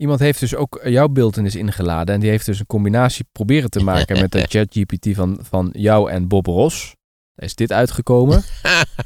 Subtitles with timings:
[0.00, 2.14] Iemand heeft dus ook jouw beeldenis ingeladen.
[2.14, 6.10] En die heeft dus een combinatie proberen te maken met de ChatGPT van, van jou
[6.10, 6.94] en Bob Ross.
[7.36, 8.42] Is dit uitgekomen?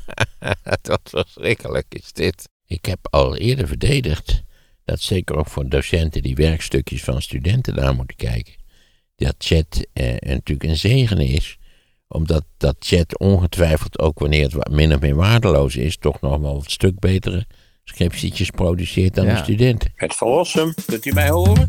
[0.82, 2.48] Wat verschrikkelijk is dit.
[2.66, 4.42] Ik heb al eerder verdedigd
[4.84, 8.54] dat zeker ook voor docenten die werkstukjes van studenten naar moeten kijken,
[9.16, 11.58] dat chat eh, natuurlijk een zegen is.
[12.08, 16.56] Omdat dat chat ongetwijfeld ook wanneer het min of meer waardeloos is, toch nog wel
[16.56, 17.46] een stuk betere
[17.84, 19.92] scriptietjes produceert dan de studenten.
[19.94, 21.68] Het verlossen, kunt u mij horen?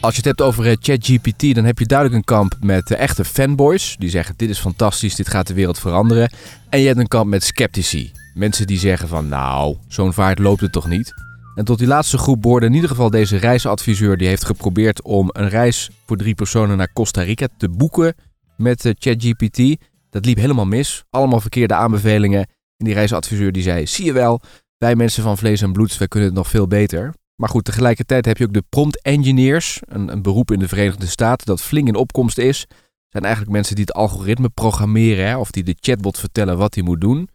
[0.00, 2.96] Als je het hebt over eh, ChatGPT, dan heb je duidelijk een kamp met de
[2.96, 3.96] echte fanboys.
[3.98, 6.30] Die zeggen: Dit is fantastisch, dit gaat de wereld veranderen.
[6.68, 8.12] En je hebt een kamp met sceptici.
[8.34, 11.12] Mensen die zeggen: van nou, zo'n vaart loopt het toch niet.
[11.54, 14.16] En tot die laatste groep behoorde in ieder geval deze reisadviseur.
[14.16, 18.14] Die heeft geprobeerd om een reis voor drie personen naar Costa Rica te boeken
[18.56, 19.76] met eh, ChatGPT.
[20.10, 21.04] Dat liep helemaal mis.
[21.10, 22.40] Allemaal verkeerde aanbevelingen.
[22.76, 24.40] En die reisadviseur die zei: Zie je wel,
[24.76, 27.14] wij mensen van vlees en bloed, wij kunnen het nog veel beter.
[27.40, 31.06] Maar goed, tegelijkertijd heb je ook de prompt engineers, een, een beroep in de Verenigde
[31.06, 32.66] Staten dat flink in opkomst is.
[33.08, 36.84] zijn eigenlijk mensen die het algoritme programmeren hè, of die de chatbot vertellen wat hij
[36.84, 37.28] moet doen.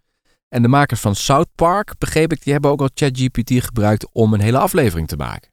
[0.50, 4.34] En de makers van South Park, begreep ik, die hebben ook al ChatGPT gebruikt om
[4.34, 5.50] een hele aflevering te maken.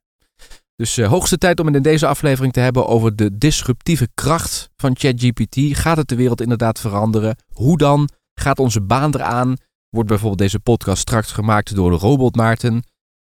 [0.76, 4.70] Dus uh, hoogste tijd om het in deze aflevering te hebben over de disruptieve kracht
[4.76, 5.56] van ChatGPT.
[5.78, 7.36] Gaat het de wereld inderdaad veranderen?
[7.48, 8.08] Hoe dan?
[8.34, 9.56] Gaat onze baan eraan?
[9.88, 12.82] Wordt bijvoorbeeld deze podcast straks gemaakt door de robot Maarten?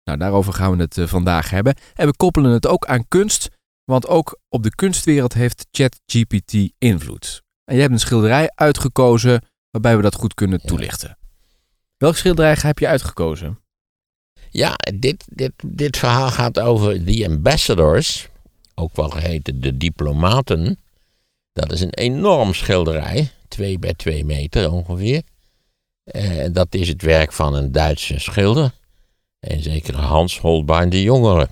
[0.03, 1.75] Nou, daarover gaan we het uh, vandaag hebben.
[1.94, 3.50] En we koppelen het ook aan kunst,
[3.83, 7.42] want ook op de kunstwereld heeft ChatGPT invloed.
[7.64, 11.17] En je hebt een schilderij uitgekozen waarbij we dat goed kunnen toelichten.
[11.98, 13.59] Welk schilderij heb je uitgekozen?
[14.53, 18.27] Ja, dit, dit, dit verhaal gaat over The Ambassadors,
[18.75, 20.80] ook wel geheten de diplomaten.
[21.53, 25.21] Dat is een enorm schilderij, 2 bij 2 meter ongeveer.
[26.05, 28.71] Uh, dat is het werk van een Duitse schilder,
[29.39, 31.47] en zeker Hans Holbein de Jongere.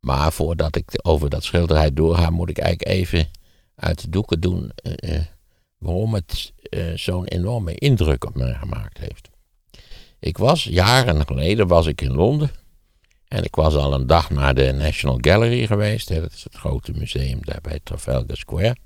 [0.00, 3.30] Maar voordat ik over dat schilderij doorga, moet ik eigenlijk even
[3.74, 5.20] uit de doeken doen uh,
[5.78, 6.52] waarom het
[6.94, 9.30] zo'n enorme indruk op mij gemaakt heeft.
[10.22, 12.50] Ik was, jaren geleden was ik in Londen.
[13.28, 16.08] En ik was al een dag naar de National Gallery geweest.
[16.08, 18.76] Dat is het grote museum daar bij Trafalgar Square.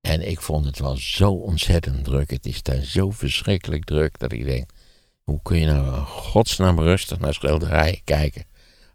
[0.00, 2.30] En ik vond het wel zo ontzettend druk.
[2.30, 4.70] Het is daar zo verschrikkelijk druk dat ik denk...
[5.22, 8.44] Hoe kun je nou godsnaam rustig naar schilderijen kijken...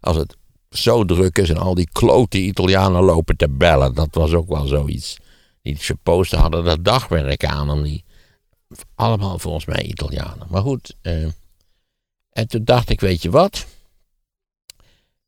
[0.00, 0.36] als het
[0.70, 3.94] zo druk is en al die klote Italianen lopen te bellen.
[3.94, 5.16] Dat was ook wel zoiets.
[5.62, 7.70] Die supposten hadden dat dagwerk aan.
[7.70, 8.04] En die,
[8.94, 10.46] allemaal volgens mij Italianen.
[10.50, 10.96] Maar goed...
[11.02, 11.26] Eh,
[12.34, 13.66] en toen dacht ik, weet je wat?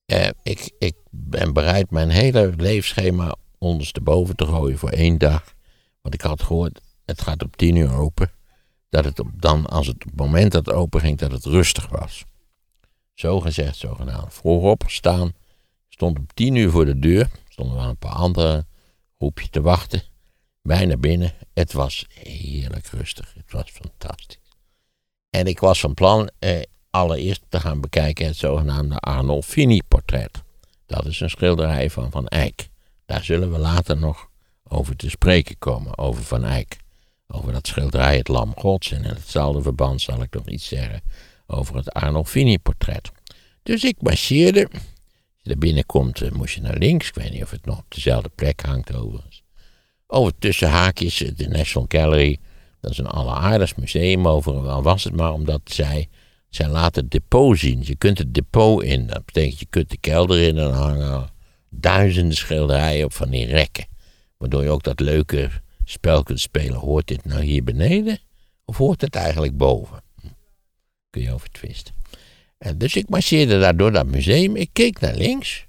[0.04, 5.54] Eh, ik, ik ben bereid mijn hele leefschema ondersteboven te gooien voor één dag.
[6.02, 8.30] Want ik had gehoord, het gaat op tien uur open.
[8.88, 11.44] Dat het op, dan, als het op het moment dat het open ging, dat het
[11.44, 12.24] rustig was.
[13.14, 14.32] Zo gezegd, zo gedaan.
[14.32, 15.32] Vroeg opgestaan,
[15.88, 17.30] stond op tien uur voor de deur.
[17.48, 18.66] Stonden wel een paar andere
[19.18, 20.02] groepje te wachten.
[20.62, 21.32] Bijna binnen.
[21.54, 23.34] Het was heerlijk rustig.
[23.34, 24.40] Het was fantastisch.
[25.30, 26.62] En ik was van plan, eh,
[26.96, 30.42] allereerst te gaan bekijken het zogenaamde Arnolfini-portret.
[30.86, 32.68] Dat is een schilderij van Van Eyck.
[33.06, 34.28] Daar zullen we later nog
[34.68, 36.76] over te spreken komen, over Van Eyck.
[37.28, 38.92] Over dat schilderij Het Lam Gods.
[38.92, 41.02] En in hetzelfde verband zal ik nog iets zeggen
[41.46, 43.10] over het Arnolfini-portret.
[43.62, 44.68] Dus ik marcheerde.
[44.72, 44.82] Als
[45.42, 47.08] je er binnenkomt, eh, moest je naar links.
[47.08, 49.42] Ik weet niet of het nog op dezelfde plek hangt overigens.
[50.06, 52.38] Over tussen haakjes, eh, de National Gallery.
[52.80, 54.82] Dat is een alleraardigst museum over.
[54.82, 56.08] was het maar omdat zij
[56.56, 57.80] zij laten het depot zien.
[57.82, 59.06] Je kunt het depot in.
[59.06, 61.30] Dat betekent je kunt de kelder in en hangen
[61.70, 63.86] duizenden schilderijen op van die rekken.
[64.36, 65.50] Waardoor je ook dat leuke
[65.84, 66.78] spel kunt spelen.
[66.78, 68.18] Hoort dit nou hier beneden?
[68.64, 70.02] Of hoort het eigenlijk boven?
[71.10, 71.94] Kun je over twisten.
[72.58, 74.56] En dus ik marcheerde daar door dat museum.
[74.56, 75.66] Ik keek naar links.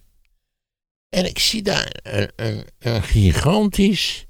[1.09, 4.25] En ik zie daar een, een, een gigantisch.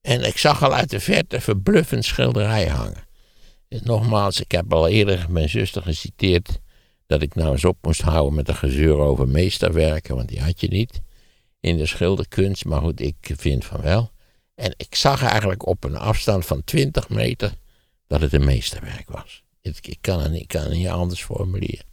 [0.00, 3.10] En ik zag al uit de verte verbluffend schilderij hangen.
[3.80, 6.60] Nogmaals, ik heb al eerder mijn zuster geciteerd
[7.06, 10.60] dat ik nou eens op moest houden met een gezeur over meesterwerken, want die had
[10.60, 11.00] je niet
[11.60, 14.10] in de schilderkunst, maar goed, ik vind van wel.
[14.54, 17.52] En ik zag eigenlijk op een afstand van 20 meter
[18.06, 19.42] dat het een meesterwerk was.
[19.60, 21.86] Ik, kan, het niet, kan niet anders formuleren.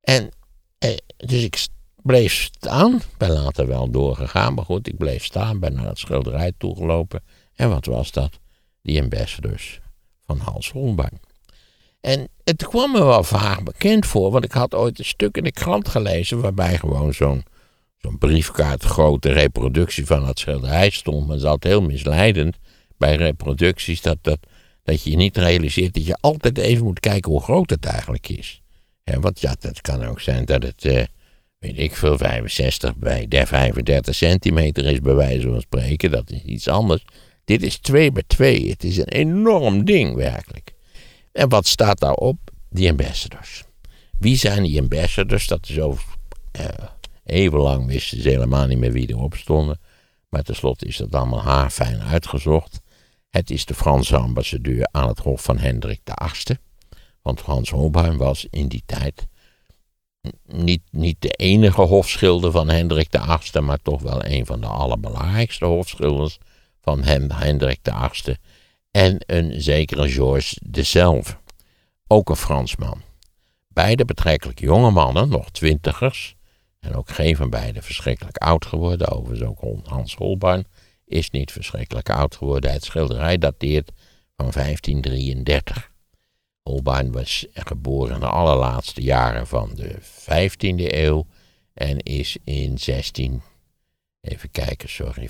[0.00, 0.30] En
[0.78, 1.66] eh, dus ik
[2.02, 6.52] bleef staan, ben later wel doorgegaan, maar goed, ik bleef staan, ben naar het schilderij
[6.58, 7.22] toegelopen.
[7.54, 8.38] En wat was dat?
[8.82, 9.80] Die ambassadors
[10.36, 11.20] van Hans Holbein.
[12.00, 15.44] En het kwam me wel vaag bekend voor, want ik had ooit een stuk in
[15.44, 17.44] de krant gelezen waarbij gewoon zo'n
[17.98, 21.26] zo'n briefkaart grote reproductie van dat schilderij stond.
[21.26, 22.56] Maar dat is heel misleidend
[22.98, 24.38] bij reproducties dat, dat,
[24.82, 28.62] dat je niet realiseert dat je altijd even moet kijken hoe groot het eigenlijk is.
[29.04, 31.02] Ja, want ja, dat kan ook zijn dat het, uh,
[31.58, 36.10] weet ik veel, 65 bij 35 centimeter is, bij wijze van spreken.
[36.10, 37.04] Dat is iets anders.
[37.50, 38.70] Dit is 2 bij 2.
[38.70, 40.74] Het is een enorm ding, werkelijk.
[41.32, 42.38] En wat staat daarop?
[42.68, 43.64] Die ambassadors.
[44.18, 45.46] Wie zijn die ambassadors?
[45.46, 46.04] Dat is over.
[46.60, 46.66] Uh,
[47.24, 49.80] even lang wisten ze helemaal niet meer wie erop stonden.
[50.28, 52.80] Maar tenslotte is dat allemaal haarfijn uitgezocht.
[53.30, 56.58] Het is de Franse ambassadeur aan het hof van Hendrik VIII.
[57.22, 59.26] Want Frans Holbein was in die tijd
[60.46, 65.64] niet, niet de enige hofschilder van Hendrik VIII, maar toch wel een van de allerbelangrijkste
[65.64, 66.38] hofschilders
[66.80, 68.36] van hem, Hendrik VIII.
[68.90, 71.36] En een zekere Georges dezelfde,
[72.06, 73.02] ook een Fransman.
[73.68, 76.36] Beide betrekkelijk jonge mannen, nog twintigers,
[76.80, 79.08] en ook geen van beiden verschrikkelijk oud geworden.
[79.08, 80.66] Overigens ook Hans Holbein
[81.04, 82.72] is niet verschrikkelijk oud geworden.
[82.72, 83.90] Het schilderij dateert
[84.36, 85.90] van 1533.
[86.62, 91.26] Holbein was geboren in de allerlaatste jaren van de 15e eeuw
[91.74, 93.42] en is in 16,
[94.20, 95.28] even kijken, sorry,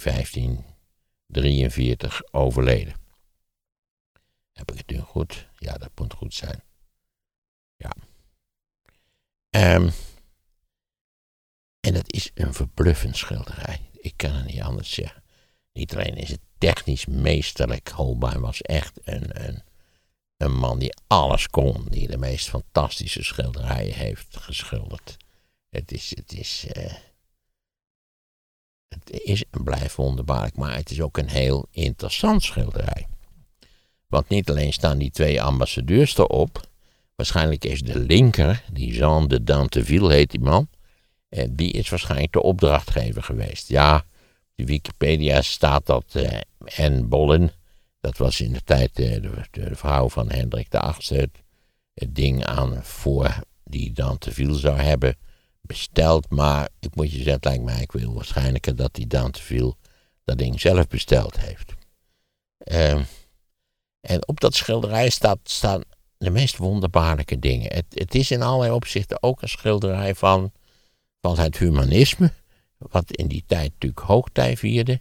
[1.33, 2.95] 1543 overleden.
[4.53, 5.49] Heb ik het nu goed?
[5.59, 6.63] Ja, dat moet goed zijn.
[7.77, 7.93] Ja.
[9.75, 9.91] Um,
[11.81, 13.81] en dat is een verbluffend schilderij.
[13.93, 15.23] Ik kan het niet anders zeggen.
[15.73, 17.89] Niet alleen is het technisch meesterlijk.
[17.89, 19.63] Holbein was echt een, een,
[20.37, 21.85] een man die alles kon.
[21.89, 25.17] Die de meest fantastische schilderijen heeft geschilderd.
[25.69, 26.93] Het is, het is, uh,
[28.91, 30.57] het is en blijft wonderbaarlijk.
[30.57, 33.07] Maar het is ook een heel interessant schilderij.
[34.07, 36.69] Want niet alleen staan die twee ambassadeurs erop.
[37.17, 40.69] Waarschijnlijk is de linker, die Jean de Danteville heet die man
[41.31, 43.69] uh, die is waarschijnlijk de opdrachtgever geweest.
[43.69, 44.05] Ja,
[44.55, 46.29] in Wikipedia staat dat uh,
[46.77, 47.53] Anne Bollen,
[48.01, 51.43] dat was in de tijd uh, de, de, vrouw van Hendrik VIII, het,
[51.95, 53.35] het ding aan voor
[53.65, 55.17] die dan te veel zou hebben
[55.61, 56.31] besteld.
[56.31, 59.77] Maar ik moet je zeggen, lijkt mij ik wil waarschijnlijker dat die dan te veel
[60.25, 61.75] dat ding zelf besteld heeft.
[62.59, 63.03] Ehm,
[64.01, 65.83] en op dat schilderij staat, staan
[66.17, 67.73] de meest wonderbaarlijke dingen.
[67.73, 70.53] Het, het is in allerlei opzichten ook een schilderij van
[71.21, 72.33] van het humanisme,
[72.79, 75.01] wat in die tijd natuurlijk hoogtij vierde.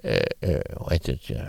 [0.00, 0.18] Uh,
[0.84, 1.46] het, uh,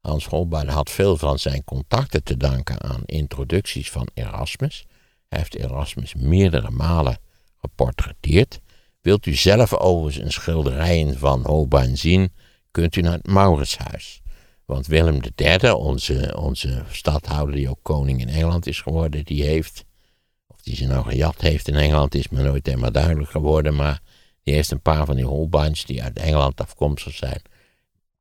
[0.00, 4.86] Hans Holbein had veel van zijn contacten te danken aan introducties van Erasmus.
[5.28, 7.18] Hij heeft Erasmus meerdere malen
[7.60, 8.60] geportretteerd.
[9.00, 12.32] Wilt u zelf overigens een schilderijen van Holbein zien,
[12.70, 14.20] kunt u naar het Mauritshuis.
[14.64, 19.86] Want Willem III, onze, onze stadhouder die ook koning in Engeland is geworden, die heeft
[20.68, 23.74] die ze nou gejat heeft in Engeland is me nooit helemaal duidelijk geworden.
[23.74, 24.00] Maar
[24.42, 27.42] die heeft een paar van die Holbeins die uit Engeland afkomstig zijn,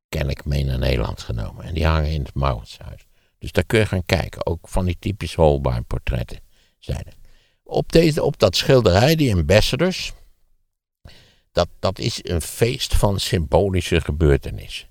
[0.09, 1.65] kennelijk mee naar Nederland genomen.
[1.65, 3.07] En die hangen in het Mauritshuis.
[3.39, 4.45] Dus daar kun je gaan kijken.
[4.45, 6.39] Ook van die typische Holbein portretten
[6.79, 7.15] zijn er.
[7.69, 10.13] Op, deze, op dat schilderij, die Ambassadors,
[11.51, 14.87] dat, dat is een feest van symbolische gebeurtenissen.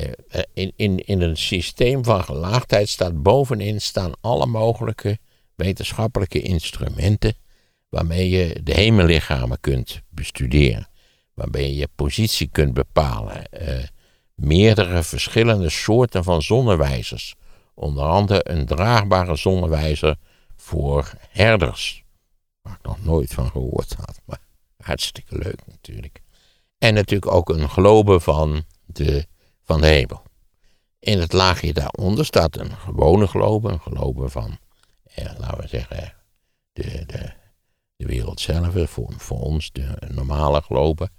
[0.00, 0.10] Uh,
[0.54, 5.18] in, in, in een systeem van gelaagdheid staat bovenin staan alle mogelijke
[5.54, 7.34] wetenschappelijke instrumenten
[7.88, 10.88] waarmee je de hemellichamen kunt bestuderen.
[11.34, 13.42] Waarmee je positie kunt bepalen.
[13.62, 13.78] Uh,
[14.34, 17.34] meerdere verschillende soorten van zonnewijzers.
[17.74, 20.16] Onder andere een draagbare zonnewijzer
[20.62, 22.04] voor herders.
[22.60, 24.38] Waar ik nog nooit van gehoord had, maar
[24.76, 26.22] hartstikke leuk natuurlijk.
[26.78, 29.26] En natuurlijk ook een globe van de,
[29.62, 30.22] van de hemel.
[30.98, 34.58] In het laagje daaronder staat een gewone globe, een globe van
[35.14, 36.14] ja, laten we zeggen,
[36.72, 37.32] de, de,
[37.96, 41.12] de wereld zelf, voor, voor ons, de normale gelopen.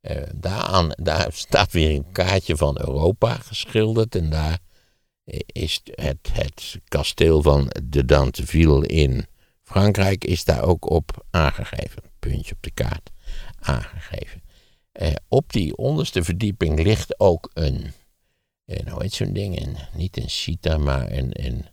[0.00, 4.14] Uh, daaraan, daar staat weer een kaartje van Europa geschilderd.
[4.14, 4.58] En daar
[5.46, 9.26] is het, het kasteel van de Danteville in
[9.62, 12.02] Frankrijk is daar ook op aangegeven.
[12.18, 13.10] Puntje op de kaart
[13.60, 14.42] aangegeven.
[14.92, 17.92] Uh, op die onderste verdieping ligt ook een,
[18.66, 21.66] uh, nou heet zo'n ding, een, niet een cita, maar een, een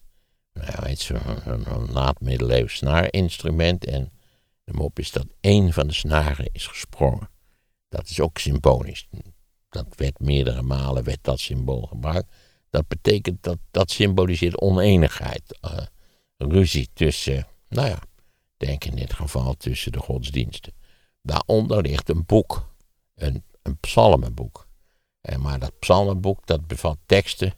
[0.54, 0.98] nou,
[1.66, 3.86] een laat-middeleeuws snaarinstrument.
[3.86, 4.12] En
[4.64, 7.30] de mop is dat één van de snaren is gesprongen.
[7.90, 9.08] Dat is ook symbolisch.
[9.70, 12.34] Dat werd meerdere malen werd dat symbool gebruikt.
[12.74, 15.60] Dat betekent dat dat symboliseert oneenigheid.
[15.66, 15.78] Uh,
[16.38, 18.00] ruzie tussen, nou ja,
[18.58, 20.74] denk in dit geval tussen de godsdiensten.
[21.22, 22.74] Daaronder ligt een boek,
[23.16, 24.68] een, een psalmenboek.
[25.22, 27.54] En maar dat psalmenboek dat bevat teksten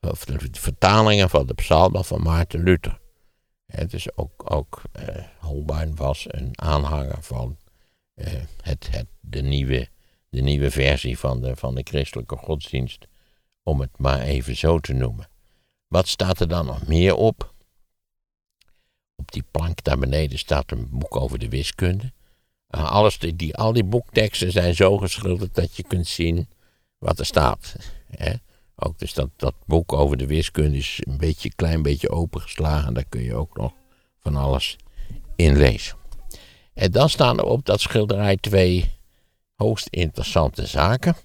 [0.00, 3.00] of vertalingen van de psalmen van Maarten Luther.
[3.66, 7.56] Het is ook, ook uh, Holbein was een aanhanger van
[8.14, 8.26] uh,
[8.62, 9.88] het, het, de, nieuwe,
[10.28, 13.06] de nieuwe versie van de, van de christelijke godsdienst,
[13.66, 15.28] om het maar even zo te noemen.
[15.88, 17.54] Wat staat er dan nog meer op?
[19.14, 22.12] Op die plank daar beneden staat een boek over de wiskunde.
[22.70, 26.48] Uh, alles die, al die boekteksten zijn zo geschilderd dat je kunt zien
[26.98, 27.76] wat er staat.
[28.06, 28.32] Hè?
[28.74, 32.94] Ook dus dat, dat boek over de wiskunde is een beetje klein beetje opengeslagen.
[32.94, 33.72] Daar kun je ook nog
[34.20, 34.76] van alles
[35.36, 35.96] in lezen.
[36.74, 38.92] En dan staan er op dat schilderij twee
[39.54, 41.16] hoogst interessante zaken.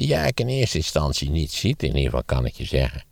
[0.00, 1.82] Die eigenlijk in eerste instantie niet ziet.
[1.82, 3.02] In ieder geval kan ik je zeggen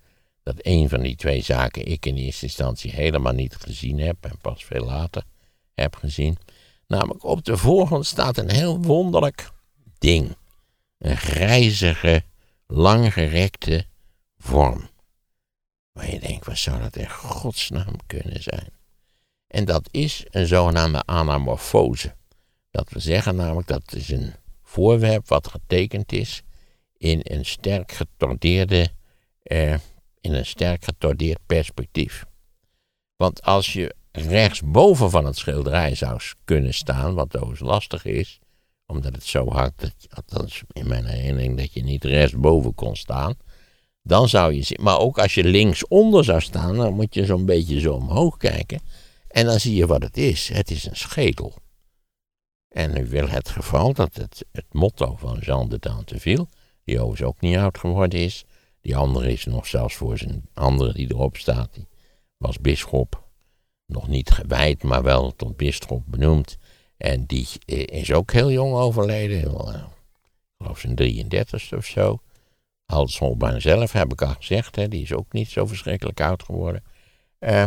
[0.42, 4.16] dat een van die twee zaken ik in eerste instantie helemaal niet gezien heb.
[4.20, 5.22] En pas veel later
[5.74, 6.38] heb gezien.
[6.86, 9.50] Namelijk op de voorgrond staat een heel wonderlijk
[9.98, 10.36] ding.
[10.98, 12.22] Een grijzige,
[12.66, 13.84] langgerekte
[14.38, 14.88] vorm.
[15.92, 18.70] Waar je denkt, wat zou dat in godsnaam kunnen zijn?
[19.46, 22.14] En dat is een zogenaamde anamorfose.
[22.70, 26.42] Dat we zeggen namelijk dat is een voorwerp wat getekend is
[26.98, 28.88] in een sterk getordeerde,
[29.42, 29.74] eh,
[30.20, 32.24] in een sterk getordeerd perspectief.
[33.16, 38.38] Want als je rechtsboven van het schilderij zou kunnen staan, wat overigens lastig is,
[38.86, 43.36] omdat het zo hard, dat, althans in mijn herinnering, dat je niet rechtsboven kon staan,
[44.02, 44.82] dan zou je zien.
[44.82, 48.80] Maar ook als je linksonder zou staan, dan moet je zo'n beetje zo omhoog kijken.
[49.28, 50.48] En dan zie je wat het is.
[50.48, 51.54] Het is een schedel.
[52.68, 56.46] En nu wil het geval dat het, het motto van Jean de Danteville,
[56.88, 58.44] die overigens ook niet oud geworden is,
[58.80, 61.86] die andere is nog zelfs voor zijn andere die erop staat, die
[62.36, 63.24] was bisschop,
[63.86, 66.58] nog niet gewijd, maar wel tot bisschop benoemd.
[66.96, 67.48] En die
[67.86, 72.20] is ook heel jong overleden, eh, ik geloof zijn 33ste of zo.
[72.84, 76.42] Hans Holbein zelf, heb ik al gezegd, hè, die is ook niet zo verschrikkelijk oud
[76.42, 76.84] geworden.
[77.40, 77.62] Uh,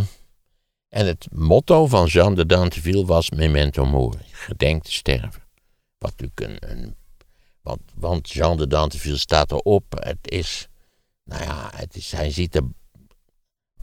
[0.89, 5.43] en het motto van Jean de Danteville was Memento Mori, gedenk te sterven.
[5.97, 6.95] Wat natuurlijk een, een
[7.61, 10.67] want, want, Jean de Danteville staat erop, het is,
[11.23, 12.63] nou ja, het is, hij ziet er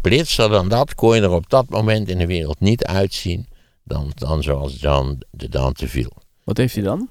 [0.00, 3.48] blitser dan dat, kon je er op dat moment in de wereld niet uitzien
[3.84, 6.12] dan, dan zoals Jean de Danteville.
[6.44, 7.10] Wat heeft hij dan?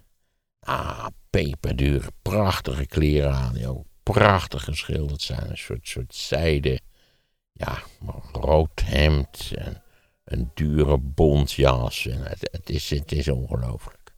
[0.59, 5.49] Ah, peperdure, prachtige kleren aan, die ook prachtig geschilderd zijn.
[5.49, 6.79] Een soort, soort zijde,
[7.51, 7.83] ja,
[8.31, 9.83] rood hemd en
[10.23, 12.05] een dure bontjas.
[12.05, 14.15] En het, het, is, het is ongelooflijk.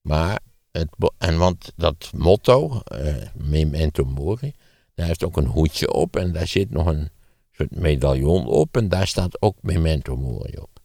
[0.00, 0.40] Maar,
[1.18, 4.54] en want dat motto, uh, Memento Mori,
[4.94, 7.10] daar heeft ook een hoedje op en daar zit nog een
[7.52, 10.80] soort medaillon op en daar staat ook Memento Mori op.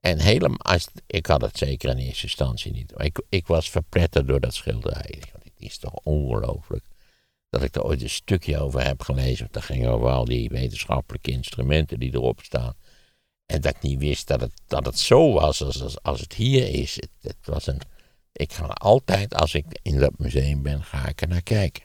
[0.00, 2.92] En helemaal, ik had het zeker in eerste instantie niet.
[2.96, 5.22] Ik, ik was verpletterd door dat schilderij.
[5.42, 6.84] Het is toch ongelooflijk
[7.52, 9.48] dat ik er ooit een stukje over heb gelezen.
[9.50, 12.74] Dat ging over al die wetenschappelijke instrumenten die erop staan.
[13.46, 16.32] En dat ik niet wist dat het, dat het zo was als, als, als het
[16.32, 17.02] hier is.
[17.20, 17.80] Het, was een,
[18.32, 21.84] ik ga altijd, als ik in dat museum ben, ga ik er naar kijken.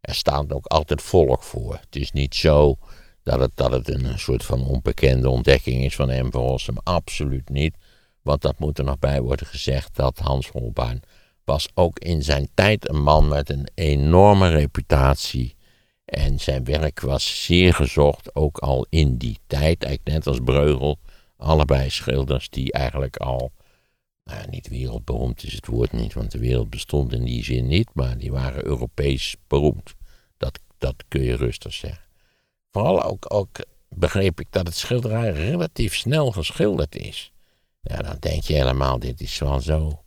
[0.00, 1.74] Er staat ook altijd volk voor.
[1.74, 2.78] Het is niet zo
[3.22, 6.28] dat het, dat het een soort van onbekende ontdekking is van M.
[6.30, 6.76] Rossum.
[6.82, 7.76] Absoluut niet.
[8.22, 11.02] Want dat moet er nog bij worden gezegd dat Hans Holbein
[11.44, 15.56] was ook in zijn tijd een man met een enorme reputatie.
[16.04, 20.98] En zijn werk was zeer gezocht, ook al in die tijd, eigenlijk net als Breugel.
[21.36, 23.52] Allebei schilders die eigenlijk al,
[24.28, 27.88] nou, niet wereldberoemd is het woord niet, want de wereld bestond in die zin niet,
[27.94, 29.94] maar die waren Europees beroemd.
[30.36, 32.04] Dat, dat kun je rustig zeggen.
[32.70, 33.58] Vooral ook, ook
[33.88, 37.32] begreep ik dat het schilderij relatief snel geschilderd is.
[37.80, 40.02] Ja, dan denk je helemaal, dit is wel zo,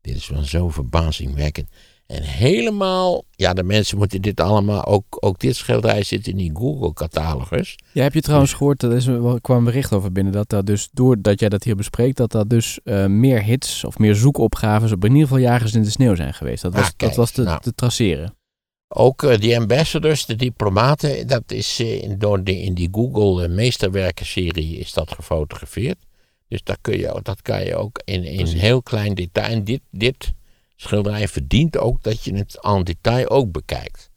[0.00, 1.70] dit is wel zo verbazingwekkend.
[2.08, 6.50] En helemaal, ja, de mensen moeten dit allemaal, ook, ook dit schilderij zit in die
[6.54, 7.78] Google-catalogus.
[7.92, 10.66] Ja, heb je trouwens gehoord, er, is, er kwam een bericht over binnen, dat dat
[10.66, 14.92] dus, doordat jij dat hier bespreekt, dat dat dus uh, meer hits of meer zoekopgaves
[14.92, 16.62] op in ieder geval jagers in de sneeuw zijn geweest.
[16.62, 18.34] Dat was, ah, kijk, dat was te, nou, te traceren.
[18.88, 24.78] Ook uh, die ambassadors, de diplomaten, dat is uh, door de, in die Google meesterwerken-serie
[24.78, 25.98] is dat gefotografeerd.
[26.48, 29.52] Dus dat, kun je, dat kan je ook in, in heel klein detail.
[29.52, 30.32] En dit, dit
[30.80, 34.10] schilderij verdient ook dat je het en detail ook bekijkt.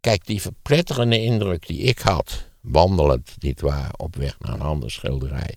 [0.00, 4.90] Kijk, die verpletterende indruk die ik had, wandelend, dit waar, op weg naar een ander
[4.90, 5.54] schilderij.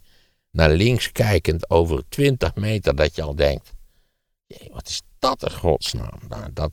[0.52, 3.74] Naar links kijkend over 20 meter, dat je al denkt:
[4.72, 6.20] wat is dat een godsnaam?
[6.28, 6.72] Nou, dat,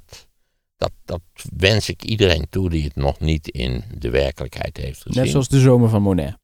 [0.76, 1.20] dat, dat
[1.56, 5.22] wens ik iedereen toe die het nog niet in de werkelijkheid heeft gezien.
[5.22, 6.38] Net zoals de zomer van Monet.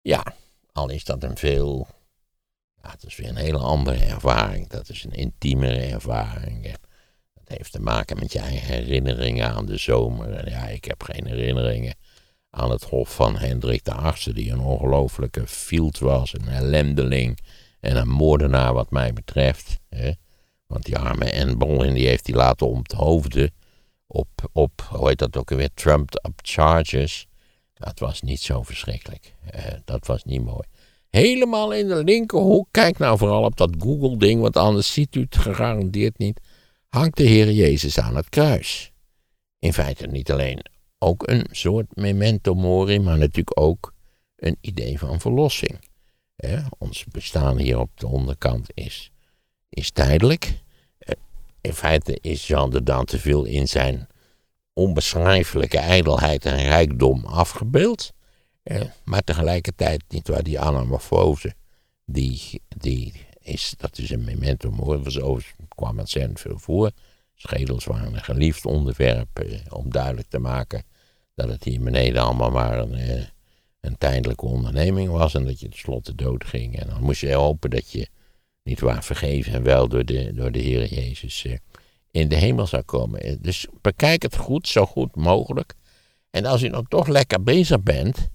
[0.00, 0.34] Ja,
[0.72, 1.86] al is dat een veel
[2.82, 4.68] ja, het is weer een hele andere ervaring.
[4.68, 6.62] Dat is een intiemere ervaring.
[7.34, 10.48] Dat heeft te maken met je herinneringen aan de zomer.
[10.48, 11.94] Ja, ik heb geen herinneringen
[12.50, 17.38] aan het hof van Hendrik de Achtste, die een ongelofelijke field was, een ellendeling
[17.80, 19.78] en een moordenaar wat mij betreft.
[19.88, 20.12] Hè?
[20.66, 23.50] Want die arme Anne Boleyn, die heeft hij laten onthoofden
[24.06, 27.26] op, op, hoe heet dat ook alweer, trumped up charges.
[27.74, 29.34] Dat was niet zo verschrikkelijk.
[29.50, 30.68] Eh, dat was niet mooi.
[31.10, 35.36] Helemaal in de linkerhoek, kijk nou vooral op dat Google-ding, want anders ziet u het
[35.36, 36.40] gegarandeerd niet,
[36.88, 38.92] hangt de Heer Jezus aan het kruis.
[39.58, 40.64] In feite niet alleen
[40.98, 43.94] ook een soort memento mori, maar natuurlijk ook
[44.36, 45.78] een idee van verlossing.
[46.78, 49.10] ons bestaan hier op de onderkant is,
[49.68, 50.62] is tijdelijk.
[50.98, 51.14] Eh,
[51.60, 54.08] in feite is Jean de Dante veel in zijn
[54.72, 58.12] onbeschrijfelijke ijdelheid en rijkdom afgebeeld.
[58.70, 61.54] Eh, maar tegelijkertijd, niet waar die anamorfose,
[62.04, 66.90] die, die is, dat is een memento mori, zo kwam ontzettend veel voor.
[67.34, 70.82] Schedels waren een geliefd onderwerp eh, om duidelijk te maken
[71.34, 73.24] dat het hier beneden allemaal maar een, eh,
[73.80, 76.78] een tijdelijke onderneming was en dat je tenslotte dood ging.
[76.78, 78.08] En dan moest je hopen dat je,
[78.62, 81.56] niet waar, vergeven en wel door de, door de Heer Jezus eh,
[82.10, 83.42] in de hemel zou komen.
[83.42, 85.74] Dus bekijk het goed, zo goed mogelijk.
[86.30, 88.30] En als je dan toch lekker bezig bent,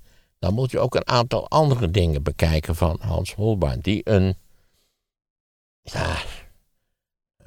[0.45, 4.35] dan moet je ook een aantal andere dingen bekijken van Hans Holbein, die een
[5.81, 6.17] ja,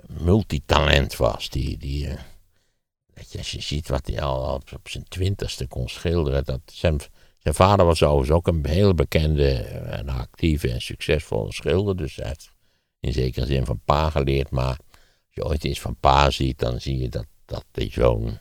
[0.07, 1.49] multitalent was.
[1.51, 2.19] Die, die, je,
[3.39, 6.45] als je ziet wat hij al op, zijn twintigste kon schilderen.
[6.45, 7.01] Dat zijn,
[7.39, 11.97] zijn vader was overigens ook een heel bekende en actieve en succesvolle schilder.
[11.97, 12.51] Dus hij heeft
[13.01, 14.51] in zekere zin van pa geleerd.
[14.51, 18.39] Maar als je ooit iets van pa ziet, dan zie je dat, dat zoon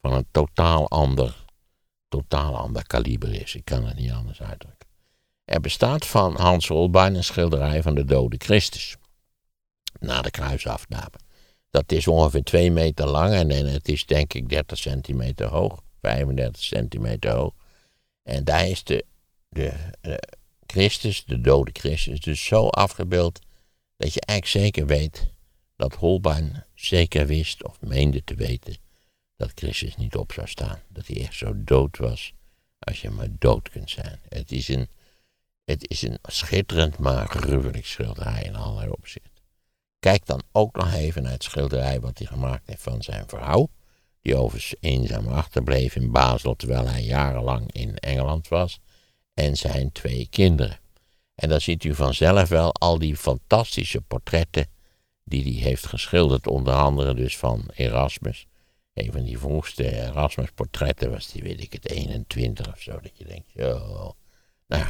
[0.00, 1.43] van een totaal ander,
[2.14, 3.54] totaal ander kaliber is.
[3.54, 4.88] Ik kan het niet anders uitdrukken.
[5.44, 8.96] Er bestaat van Hans Holbein een schilderij van de dode Christus.
[10.00, 11.12] Na de kruisafname.
[11.70, 15.80] Dat is ongeveer 2 meter lang en, het is denk ik 30 centimeter hoog.
[16.00, 17.52] 35 centimeter hoog.
[18.22, 19.04] En daar is de,
[19.48, 19.92] de,
[20.66, 23.38] Christus, de dode Christus, dus zo afgebeeld
[23.96, 25.26] dat je eigenlijk zeker weet
[25.76, 28.76] dat Holbein zeker wist of meende te weten
[29.36, 30.78] dat Christus niet op zou staan.
[30.88, 32.32] Dat hij echt zo dood was
[32.78, 34.20] als je maar dood kunt zijn.
[34.28, 34.88] Het is een,
[35.64, 39.42] het is een schitterend maar gruwelijk schilderij in allerlei opzichten.
[39.98, 43.68] Kijk dan ook nog even naar het schilderij wat hij gemaakt heeft van zijn vrouw.
[44.20, 48.80] Die overigens eenzaam achterbleef in Basel terwijl hij jarenlang in Engeland was.
[49.34, 50.78] En zijn twee kinderen.
[51.34, 54.66] En dan ziet u vanzelf wel al die fantastische portretten
[55.24, 56.46] die hij heeft geschilderd.
[56.46, 58.46] Onder andere dus van Erasmus.
[58.94, 63.00] Een van die vroegste Erasmus-portretten was die, weet ik het, 21 of zo.
[63.00, 64.10] Dat je denkt, joh.
[64.66, 64.86] Nou,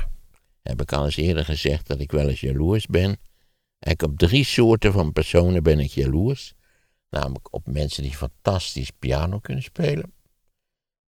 [0.63, 3.19] heb ik al eens eerder gezegd dat ik wel eens jaloers ben
[3.91, 6.55] ik op drie soorten van personen ben ik jaloers.
[7.11, 10.13] Namelijk op mensen die fantastisch piano kunnen spelen.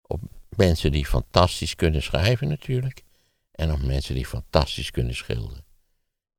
[0.03, 0.21] Op
[0.57, 3.03] mensen die fantastisch kunnen schrijven natuurlijk.
[3.51, 5.65] En op mensen die fantastisch kunnen schilderen.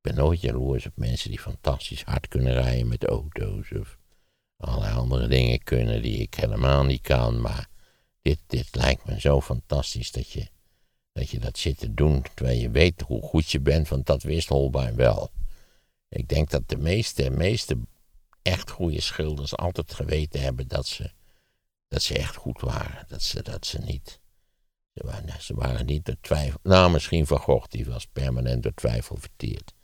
[0.00, 3.72] ben nooit jaloers op mensen die fantastisch hard kunnen rijden met auto's.
[3.72, 3.97] Of
[4.58, 7.40] allerlei andere dingen kunnen die ik helemaal niet kan.
[7.40, 7.68] Maar
[8.22, 10.46] dit, dit lijkt me zo fantastisch dat je,
[11.12, 12.24] dat je dat zit te doen.
[12.34, 15.30] Terwijl je weet hoe goed je bent, want dat wist Holbein wel.
[16.08, 17.78] Ik denk dat de meeste, meeste
[18.42, 21.10] echt goede schilders altijd geweten hebben dat ze,
[21.88, 23.04] dat ze echt goed waren.
[23.08, 24.20] Dat ze, dat ze niet.
[24.94, 26.60] Ze waren, ze waren niet door twijfel.
[26.62, 29.74] Nou, misschien Van Gogh, die was permanent door twijfel verteerd.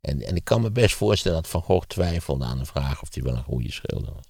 [0.00, 3.14] En, en ik kan me best voorstellen dat Van Gogh twijfelde aan de vraag of
[3.14, 4.24] hij wel een goede schilder was.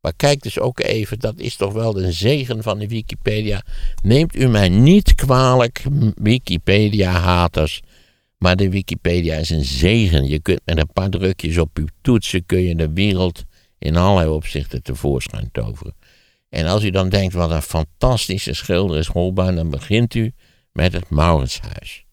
[0.00, 3.62] Maar kijk dus ook even, dat is toch wel de zegen van de Wikipedia.
[4.02, 5.84] Neemt u mij niet kwalijk,
[6.14, 7.82] Wikipedia-haters.
[8.38, 10.28] Maar de Wikipedia is een zegen.
[10.28, 13.44] Je kunt met een paar drukjes op uw toetsen kun je de wereld
[13.78, 15.94] in allerlei opzichten tevoorschijn toveren.
[16.48, 20.32] En als u dan denkt, wat een fantastische schilder is Holbein, dan begint u
[20.72, 22.03] met het Mauritshuis.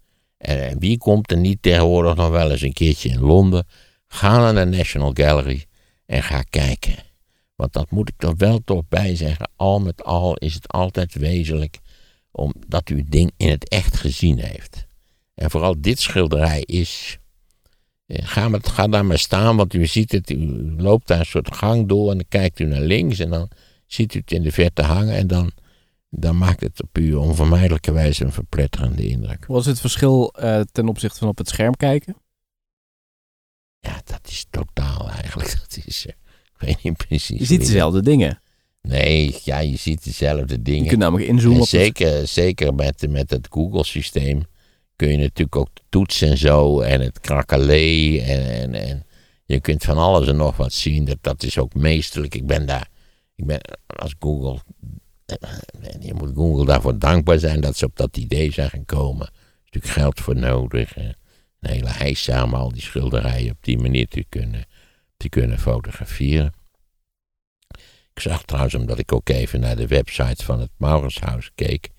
[0.41, 3.67] En wie komt er niet tegenwoordig nog wel eens een keertje in Londen?
[4.07, 5.65] Ga naar de National Gallery
[6.05, 6.95] en ga kijken.
[7.55, 9.49] Want dat moet ik er wel toch bij zeggen.
[9.55, 11.79] Al met al is het altijd wezenlijk
[12.31, 14.85] omdat u het ding in het echt gezien heeft.
[15.33, 17.17] En vooral dit schilderij is.
[18.05, 20.29] Eh, ga, ga daar maar staan, want u ziet het.
[20.29, 23.49] U loopt daar een soort gang door en dan kijkt u naar links en dan
[23.85, 25.15] ziet u het in de verte hangen.
[25.15, 25.51] En dan,
[26.13, 29.45] dan maakt het op u onvermijdelijke wijze een verpletterende indruk.
[29.45, 32.15] Wat is het verschil uh, ten opzichte van op het scherm kijken?
[33.79, 35.49] Ja, dat is totaal eigenlijk.
[35.61, 36.13] Dat is, uh,
[36.53, 37.39] ik weet niet precies.
[37.39, 38.41] Je ziet dezelfde dingen.
[38.81, 40.83] Nee, ja, je ziet dezelfde dingen.
[40.83, 42.29] Je kunt namelijk inzoomen en op zeker, het...
[42.29, 44.43] zeker met, met het Google-systeem
[44.95, 49.05] kun je natuurlijk ook toetsen en zo en het krakelee en, en, en
[49.45, 51.05] je kunt van alles en nog wat zien.
[51.05, 52.35] Dat, dat is ook meesterlijk.
[52.35, 52.89] Ik ben daar,
[53.35, 54.59] ik ben als Google,
[55.99, 59.27] je moet Google daarvoor dankbaar zijn dat ze op dat idee zijn gekomen.
[59.27, 60.95] Er is natuurlijk geld voor nodig.
[60.95, 61.15] Een
[61.59, 64.65] hele heisa om al die schilderijen op die manier te kunnen,
[65.17, 66.53] te kunnen fotograferen.
[68.13, 71.89] Ik zag trouwens, omdat ik ook even naar de website van het Mauritshuis keek,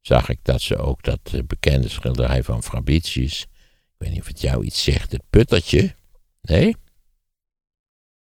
[0.00, 3.48] zag ik dat ze ook dat eh, bekende schilderij van Fabricius, ik
[3.98, 5.94] weet niet of het jou iets zegt, het puttertje.
[6.42, 6.76] Nee?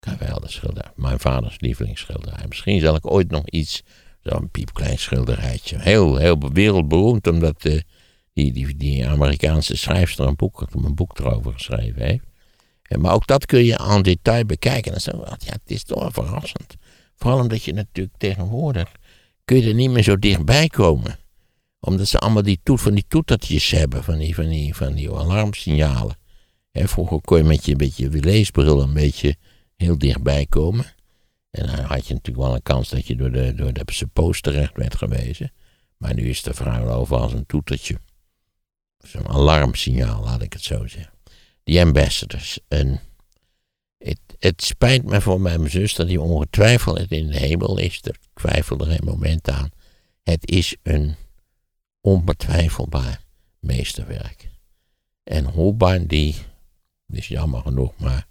[0.01, 0.93] Geweldig schilderij.
[0.95, 2.47] Mijn vaders lievelingsschilderij.
[2.49, 3.83] Misschien zal ik ooit nog iets,
[4.29, 5.79] zo'n piepklein schilderijtje.
[5.79, 7.81] Heel, heel wereldberoemd, omdat eh,
[8.33, 12.25] die, die, die Amerikaanse schrijfster een boek, een boek erover geschreven heeft.
[12.83, 14.95] En, maar ook dat kun je aan detail bekijken.
[14.95, 16.77] En zo, ja, het is toch wel verrassend.
[17.17, 18.93] Vooral omdat je natuurlijk tegenwoordig
[19.45, 21.19] kun je er niet meer zo dichtbij komen.
[21.81, 25.11] Omdat ze allemaal die toet, van die toetertjes hebben, van die, van die, van die
[25.11, 26.17] alarmsignalen.
[26.73, 29.37] Vroeger kon je met je, met je leesbril een beetje
[29.77, 30.87] heel dichtbij komen.
[31.59, 34.43] En dan had je natuurlijk wel een kans dat je door de, door de suppost
[34.43, 35.53] terecht werd gewezen.
[35.97, 37.99] Maar nu is de vrouw over als een toetertje.
[38.99, 41.13] Zo'n alarmsignaal, laat ik het zo zeggen.
[41.65, 42.59] Die ambassadors.
[42.69, 43.01] En
[43.99, 48.01] het, het spijt me voor mijn zuster, die ongetwijfeld in de hemel is.
[48.03, 49.71] Er twijfel er geen moment aan.
[50.23, 51.15] Het is een
[52.01, 53.25] onbetwijfelbaar
[53.61, 54.49] meesterwerk.
[55.25, 56.35] En Holbein, die,
[57.07, 58.27] is jammer genoeg, maar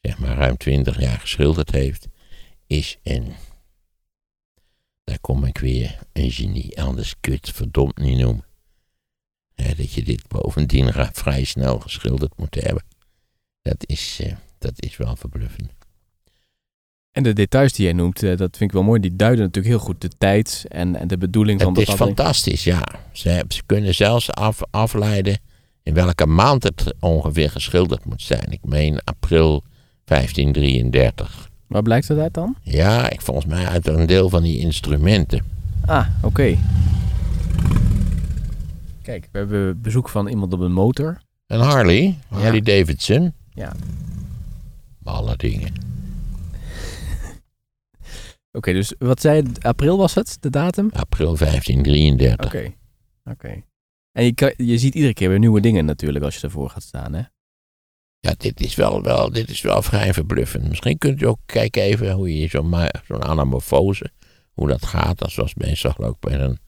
[0.00, 2.08] zeg maar ruim twintig jaar geschilderd heeft,
[2.66, 3.32] is een,
[5.04, 6.82] daar kom ik weer, een genie.
[6.82, 8.44] Anders het verdomd niet noemen.
[9.54, 12.84] dat je dit bovendien vrij snel geschilderd moet hebben.
[13.62, 15.72] Dat is, eh, dat is wel verbluffend.
[17.12, 19.00] En de details die jij noemt, eh, dat vind ik wel mooi.
[19.00, 21.94] Die duiden natuurlijk heel goed de tijd en, en de bedoeling van het Het is
[21.94, 22.82] fantastisch, ja.
[23.12, 25.38] Ze, ze, kunnen zelfs af, afleiden
[25.82, 28.50] in welke maand het ongeveer geschilderd moet zijn.
[28.50, 29.64] Ik meen april
[30.04, 31.50] 1533.
[31.74, 32.56] Waar blijkt dat uit dan?
[32.62, 35.44] Ja, ik, volgens mij uit een deel van die instrumenten.
[35.86, 36.56] Ah, oké.
[39.02, 41.20] Kijk, we hebben bezoek van iemand op een motor.
[41.46, 43.34] Een Harley, Harley Davidson.
[43.54, 43.72] Ja.
[45.04, 45.72] Alle dingen.
[48.58, 50.90] Oké, dus wat zei april was het, de datum?
[50.92, 52.46] April 1533.
[52.46, 52.72] Oké,
[53.24, 53.62] oké.
[54.12, 56.82] En je, kan, je ziet iedere keer weer nieuwe dingen natuurlijk als je ervoor gaat
[56.82, 57.22] staan, hè?
[58.24, 60.68] Ja, dit is wel, wel, dit is wel vrij verbluffend.
[60.68, 62.74] Misschien kunt u ook kijken even hoe je zo'n
[63.06, 64.10] zo'n anamorfose,
[64.52, 65.18] hoe dat gaat.
[65.18, 66.58] Dat zoals meestal ook bij een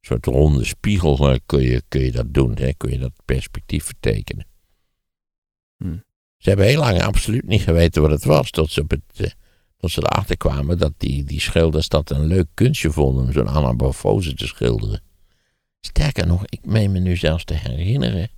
[0.00, 2.54] soort ronde spiegel kun je, kun je dat doen.
[2.54, 2.72] Hè?
[2.72, 4.46] Kun je dat perspectief vertekenen.
[5.76, 5.96] Hm.
[6.36, 8.50] Ze hebben heel lang absoluut niet geweten wat het was.
[8.50, 9.30] Tot ze, op het, eh,
[9.76, 13.48] tot ze erachter kwamen dat die, die schilders dat een leuk kunstje vonden om zo'n
[13.48, 15.02] anamorfose te schilderen.
[15.80, 18.30] Sterker nog, ik meen me nu zelfs te herinneren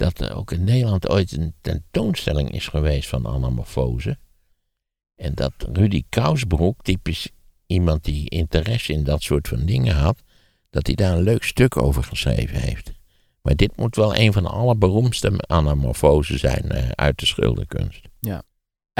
[0.00, 4.18] dat er ook in Nederland ooit een tentoonstelling is geweest van anamorfose.
[5.14, 7.30] En dat Rudy Kousbroek, typisch
[7.66, 10.22] iemand die interesse in dat soort van dingen had,
[10.70, 12.92] dat hij daar een leuk stuk over geschreven heeft.
[13.42, 18.08] Maar dit moet wel een van de allerberoemdste anamorfose zijn uh, uit de schilderkunst.
[18.20, 18.42] Ja.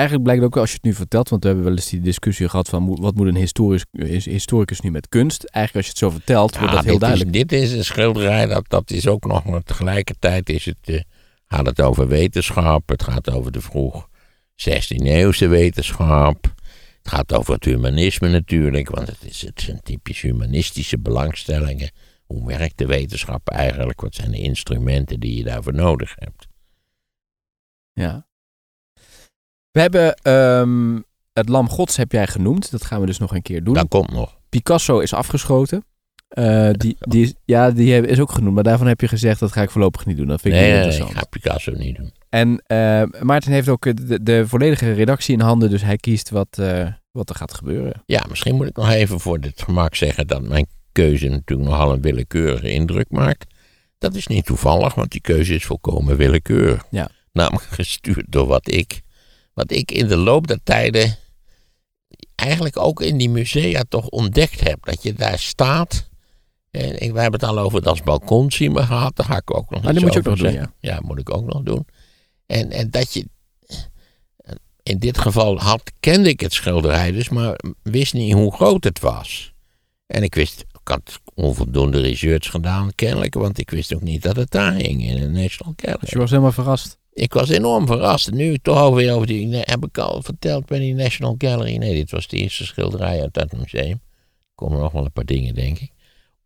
[0.01, 2.49] Eigenlijk blijkt ook als je het nu vertelt, want we hebben wel eens die discussie
[2.49, 3.85] gehad van wat moet een historisch,
[4.25, 5.45] historicus nu met kunst.
[5.45, 7.35] Eigenlijk als je het zo vertelt, wordt dat heel dit duidelijk.
[7.35, 11.01] Is, dit is een schilderij, dat, dat is ook nog, maar tegelijkertijd is het, uh,
[11.47, 14.09] gaat het over wetenschap, het gaat over de vroeg
[14.53, 16.43] 16e eeuwse wetenschap.
[17.03, 21.91] Het gaat over het humanisme natuurlijk, want het, is, het zijn typisch humanistische belangstellingen.
[22.27, 24.01] Hoe werkt de wetenschap eigenlijk?
[24.01, 26.47] Wat zijn de instrumenten die je daarvoor nodig hebt?
[27.93, 28.29] Ja.
[29.71, 32.71] We hebben um, het Lam Gods heb jij genoemd.
[32.71, 33.75] Dat gaan we dus nog een keer doen.
[33.75, 34.39] Dat komt nog.
[34.49, 35.85] Picasso is afgeschoten.
[36.39, 38.55] Uh, die, die is, ja, die is ook genoemd.
[38.55, 40.27] Maar daarvan heb je gezegd dat ga ik voorlopig niet doen.
[40.27, 41.15] Dat vind ik nee, niet interessant.
[41.15, 42.13] Nee, ik ga Picasso niet doen.
[42.29, 45.71] En uh, Maarten heeft ook de, de, volledige redactie in handen.
[45.71, 48.03] Dus hij kiest wat, uh, wat er gaat gebeuren.
[48.07, 51.93] Ja, misschien moet ik nog even voor dit gemak zeggen dat mijn keuze natuurlijk nogal
[51.93, 53.47] een willekeurige indruk maakt.
[53.99, 56.85] Dat is niet toevallig, want die keuze is volkomen willekeurig.
[56.91, 57.09] Ja.
[57.33, 59.01] Namelijk gestuurd door wat ik,
[59.53, 61.19] wat ik in de loop der tijden
[62.35, 64.85] eigenlijk ook in die musea toch ontdekt heb.
[64.85, 66.09] Dat je daar staat.
[66.71, 69.17] En ik, we hebben het al over het als balkon zien we gehad.
[69.17, 70.73] Daar ga ik ook nog ah, iets moet je ook nog doen, ja.
[70.79, 71.87] ja, moet ik ook nog doen.
[72.47, 73.29] En, en dat je.
[74.83, 79.01] In dit geval had, kende ik het schilderij dus, maar wist niet hoe groot het
[79.01, 79.53] was.
[80.07, 84.51] En ik wist, had onvoldoende research gedaan, kennelijk, want ik wist ook niet dat het
[84.51, 86.01] daar hing in de National Gallery.
[86.01, 86.99] Dus je was helemaal verrast?
[87.13, 88.31] Ik was enorm verrast.
[88.31, 91.77] Nu toch alweer over die, heb ik al verteld bij die National Gallery.
[91.77, 94.01] Nee, dit was de eerste schilderij uit dat museum.
[94.01, 95.91] Er komen nog wel een paar dingen, denk ik.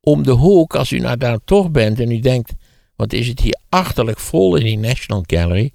[0.01, 2.53] Om de hoek, als u nou daar toch bent en u denkt,
[2.97, 5.71] wat is het hier achterlijk vol in die National Gallery,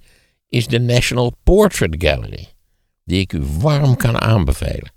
[0.50, 2.48] is de National Portrait Gallery.
[3.04, 4.92] Die ik u warm kan aanbevelen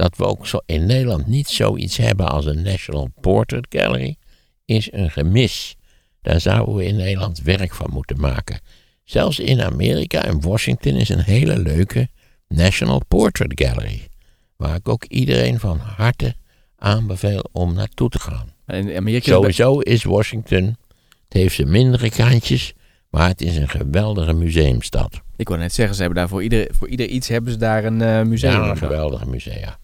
[0.00, 4.16] dat we ook zo in Nederland niet zoiets hebben als een National Portrait Gallery,
[4.64, 5.76] is een gemis.
[6.22, 8.60] Daar zouden we in Nederland werk van moeten maken.
[9.04, 12.08] Zelfs in Amerika, in Washington, is een hele leuke
[12.48, 14.08] National Portrait Gallery.
[14.56, 16.34] Waar ik ook iedereen van harte
[16.76, 18.52] aanbeveel om naartoe te gaan.
[18.66, 20.76] In Amerika Sowieso is Washington,
[21.24, 22.72] het heeft zijn mindere kantjes,
[23.10, 25.20] maar het is een geweldige museumstad.
[25.36, 27.84] Ik wou net zeggen, ze hebben daar voor ieder, voor ieder iets hebben ze daar
[27.84, 28.52] een eh, museum.
[28.52, 29.78] Ja, een geweldige musea.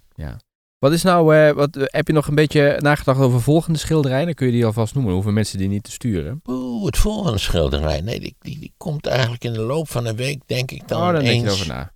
[0.78, 4.26] Wat is nou, eh, wat, eh, heb je nog een beetje nagedacht over volgende schilderijen?
[4.26, 5.12] Dan kun je die alvast noemen.
[5.12, 6.40] Hoeven mensen die niet te sturen.
[6.44, 8.00] Oeh, het volgende schilderij.
[8.00, 11.00] Nee, die, die, die komt eigenlijk in de loop van een week, denk ik dan
[11.00, 11.44] oh, daar denk eens.
[11.44, 11.94] je over na.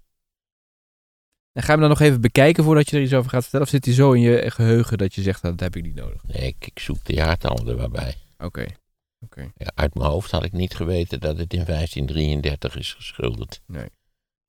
[1.52, 3.66] En ga je hem dan nog even bekijken voordat je er iets over gaat vertellen?
[3.66, 5.94] Of zit hij zo in je geheugen dat je zegt, nou, dat heb ik niet
[5.94, 6.22] nodig?
[6.26, 8.14] Nee, ik, ik zoek de jaartallen er wel bij.
[8.38, 8.66] Oké.
[9.20, 9.50] Oké.
[9.56, 13.61] Ja, uit mijn hoofd had ik niet geweten dat het in 1533 is geschilderd.
[13.66, 13.88] Nee.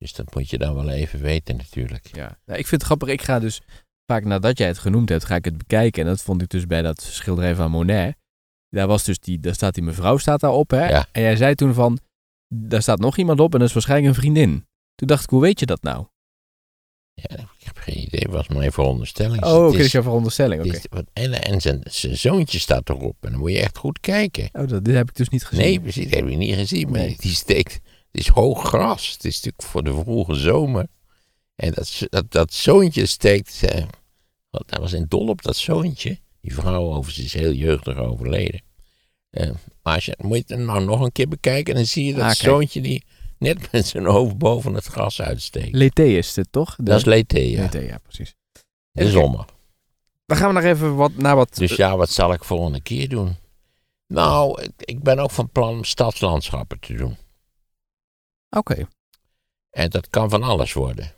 [0.02, 2.06] Dus dat moet je dan wel even weten natuurlijk.
[2.16, 2.38] Ja.
[2.46, 3.08] Nou, ik vind het grappig.
[3.08, 3.60] Ik ga dus
[4.06, 6.02] vaak nadat jij het genoemd hebt, ga ik het bekijken.
[6.02, 8.16] En dat vond ik dus bij dat schilderij van Monet.
[8.68, 10.88] Daar was dus die, daar staat die mevrouw staat daar op, hè?
[10.88, 11.06] Ja.
[11.12, 11.98] En jij zei toen van,
[12.54, 14.66] daar staat nog iemand op en dat is waarschijnlijk een vriendin.
[14.94, 16.06] Toen dacht ik, hoe weet je dat nou?
[17.14, 19.44] Ja, ik heb geen idee, het was mijn veronderstelling.
[19.44, 20.64] Oh, oké, dat is jouw veronderstelling.
[20.64, 20.80] Oké.
[20.90, 24.48] wat- En, en zijn, zijn zoontje staat erop en dan moet je echt goed kijken.
[24.52, 25.64] Oh, dat, dit heb ik dus niet gezien.
[25.64, 26.90] Nee, precies, dat heb je niet gezien.
[26.90, 27.16] Maar Nee.
[27.18, 27.80] die steekt,
[28.12, 29.12] het is hoog gras.
[29.12, 30.86] Het is natuurlijk voor de vroege zomer.
[31.54, 33.84] En dat, dat, dat zoontje steekt, eh,
[34.50, 36.18] want was in dol op dat zoontje.
[36.40, 38.62] Die vrouw overigens is heel jeugdig overleden.
[39.30, 39.50] Eh,
[39.82, 42.22] maar als je, moet je het nou nog een keer bekijken, dan zie je dat
[42.22, 43.04] Ah, zoontje die
[43.38, 45.76] net met zijn hoofd boven het gras uitsteekt.
[45.76, 46.76] Lété is het, toch?
[46.76, 47.68] De- dat is Lété, ja.
[47.80, 48.34] Ja, precies.
[48.92, 49.44] De zomer.
[50.26, 51.54] Dan gaan we nog even wat, naar wat...
[51.54, 53.36] Dus ja, wat zal ik volgende keer doen?
[54.06, 57.16] Nou, ik, ik ben ook van plan om stadslandschappen te doen.
[58.56, 58.88] Oké.
[59.70, 61.12] En dat kan van alles worden.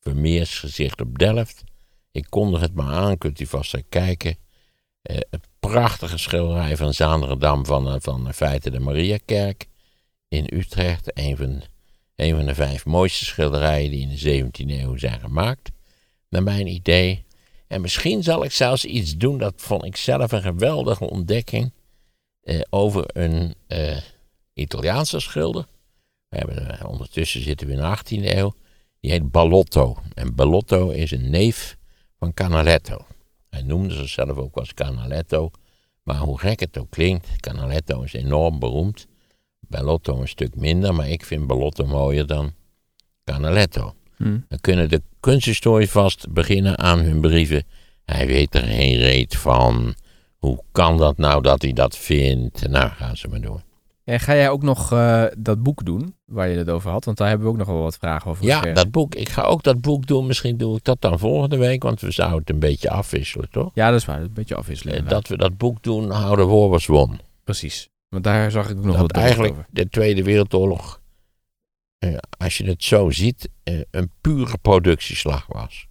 [0.00, 1.64] Vermeers gezicht op Delft.
[2.10, 4.36] Ik kondig het maar aan, kunt u vast kijken.
[5.02, 9.66] Eh, een prachtige schilderij van Zaanderdam van, eh, van in feite de Mariakerk
[10.28, 11.18] in Utrecht.
[11.18, 11.62] Een van,
[12.16, 15.70] van de vijf mooiste schilderijen die in de 17e eeuw zijn gemaakt.
[16.28, 17.24] Naar mijn idee.
[17.66, 21.72] En misschien zal ik zelfs iets doen, dat vond ik zelf een geweldige ontdekking.
[22.42, 23.96] eh, over een eh,
[24.54, 25.66] Italiaanse schilder.
[26.36, 28.54] We hebben, eh, ondertussen zitten we in de 18e eeuw.
[29.00, 29.96] Die heet Ballotto.
[30.14, 31.76] En Ballotto is een neef
[32.18, 33.06] van Canaletto.
[33.50, 35.50] Hij noemde zichzelf ook als Canaletto.
[36.02, 39.06] Maar hoe gek het ook klinkt, Canaletto is enorm beroemd.
[39.60, 42.52] Ballotto een stuk minder, maar ik vind Ballotto mooier dan
[43.24, 43.94] Canaletto.
[44.16, 44.38] Hm.
[44.48, 47.64] Dan kunnen de kunsthistorici vast beginnen aan hun brieven.
[48.04, 49.94] Hij weet er geen reet van.
[50.36, 52.68] Hoe kan dat nou dat hij dat vindt?
[52.68, 53.65] Nou, gaan ze maar door.
[54.08, 57.04] En ga jij ook nog eh, dat boek doen waar je het over had?
[57.04, 59.14] Want daar hebben we ook nog wel wat vragen over Ja, dat boek.
[59.14, 60.26] Ik ga ook dat boek doen.
[60.26, 63.70] Misschien doe ik dat dan volgende week, want we zouden het een beetje afwisselen, toch?
[63.74, 64.20] Ja, dat is waar.
[64.20, 64.92] Een beetje afwisselen.
[64.92, 65.28] Eh, inderdaad.
[65.28, 67.20] dat we dat boek doen, houden Worbers won.
[67.44, 67.88] Precies.
[68.08, 69.66] Want daar zag ik nog Dat wat eigenlijk over.
[69.70, 71.00] de Tweede Wereldoorlog,
[71.98, 75.86] eh, als je het zo ziet, eh, een pure productieslag was.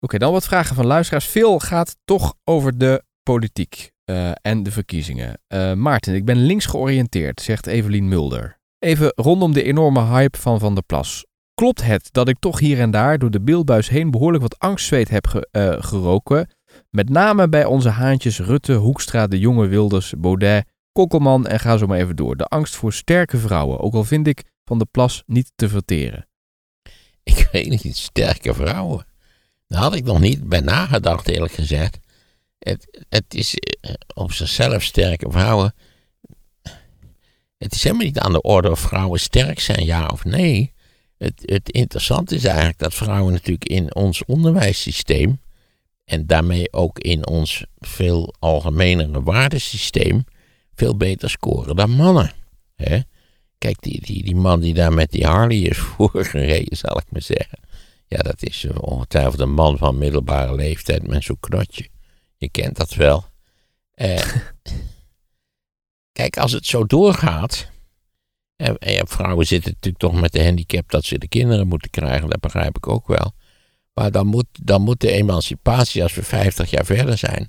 [0.00, 1.26] Oké, dan wat vragen van luisteraars.
[1.26, 5.40] Veel gaat toch over de politiek eh, en de verkiezingen.
[5.46, 8.58] Eh, Maarten, ik ben links georiënteerd, zegt Evelien Mulder.
[8.78, 11.26] Even rondom de enorme hype van Van der Plas.
[11.54, 15.08] Klopt het dat ik toch hier en daar door de beeldbuis heen behoorlijk wat angstzweet
[15.08, 16.48] heb eh, geroken?
[16.90, 21.86] Met name bij onze haantjes Rutte, Hoekstra, De Jonge Wilders, Baudet, Kokkelman en ga zo
[21.86, 22.36] maar even door.
[22.36, 26.28] De angst voor sterke vrouwen, ook al vind ik Van der Plas niet te verteren.
[27.22, 29.06] Ik weet niet, sterke vrouwen.
[29.66, 31.98] Daar had ik nog niet bij nagedacht, eerlijk gezegd.
[32.64, 35.74] Het, het is eh, op zichzelf sterke vrouwen.
[37.58, 40.72] Het is helemaal niet aan de orde of vrouwen sterk zijn, ja of nee.
[41.18, 45.40] Het, het interessante is eigenlijk dat vrouwen natuurlijk in ons onderwijssysteem.
[46.04, 50.24] en daarmee ook in ons veel algemenere waardesysteem.
[50.74, 52.32] veel beter scoren dan mannen.
[52.74, 53.00] Hè?
[53.58, 57.22] Kijk, die, die, die man die daar met die Harley is voorgereden, zal ik maar
[57.22, 57.58] zeggen.
[58.06, 61.88] Ja, dat is eh, ongetwijfeld een man van middelbare leeftijd met zo'n knotje.
[62.44, 63.24] Je kent dat wel.
[63.94, 64.26] Eh,
[66.18, 67.72] kijk, als het zo doorgaat.
[68.56, 71.90] En, en ja, vrouwen zitten natuurlijk toch met de handicap dat ze de kinderen moeten
[71.90, 73.32] krijgen, dat begrijp ik ook wel.
[73.94, 77.48] Maar dan moet, dan moet de emancipatie, als we 50 jaar verder zijn,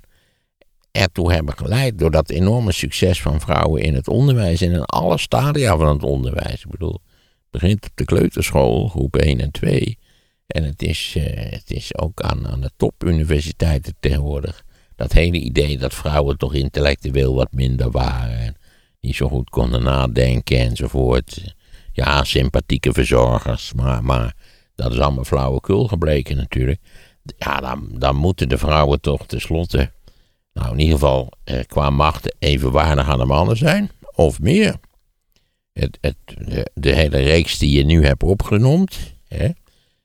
[0.90, 5.18] ertoe hebben geleid door dat enorme succes van vrouwen in het onderwijs en in alle
[5.18, 6.64] stadia van het onderwijs.
[6.64, 9.98] Ik bedoel, het begint op de kleuterschool, groep 1 en 2.
[10.46, 14.64] En het is, eh, het is ook aan, aan de topuniversiteiten tegenwoordig.
[14.96, 18.38] Dat hele idee dat vrouwen toch intellectueel wat minder waren.
[18.38, 18.56] En
[19.00, 21.54] niet zo goed konden nadenken enzovoort.
[21.92, 23.72] Ja, sympathieke verzorgers.
[23.72, 24.34] Maar, maar
[24.74, 26.80] dat is allemaal flauwekul gebleken natuurlijk.
[27.36, 29.90] Ja, dan, dan moeten de vrouwen toch tenslotte.
[30.52, 33.90] Nou, in ieder geval eh, qua macht evenwaardig aan de mannen zijn.
[34.14, 34.76] Of meer.
[35.72, 36.16] Het, het,
[36.74, 38.98] de, hele reeks die je nu hebt opgenoemd.
[39.28, 39.48] Hè,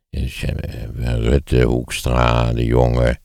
[0.09, 3.19] dus, eh, Rutte, Hoekstra, de jongen.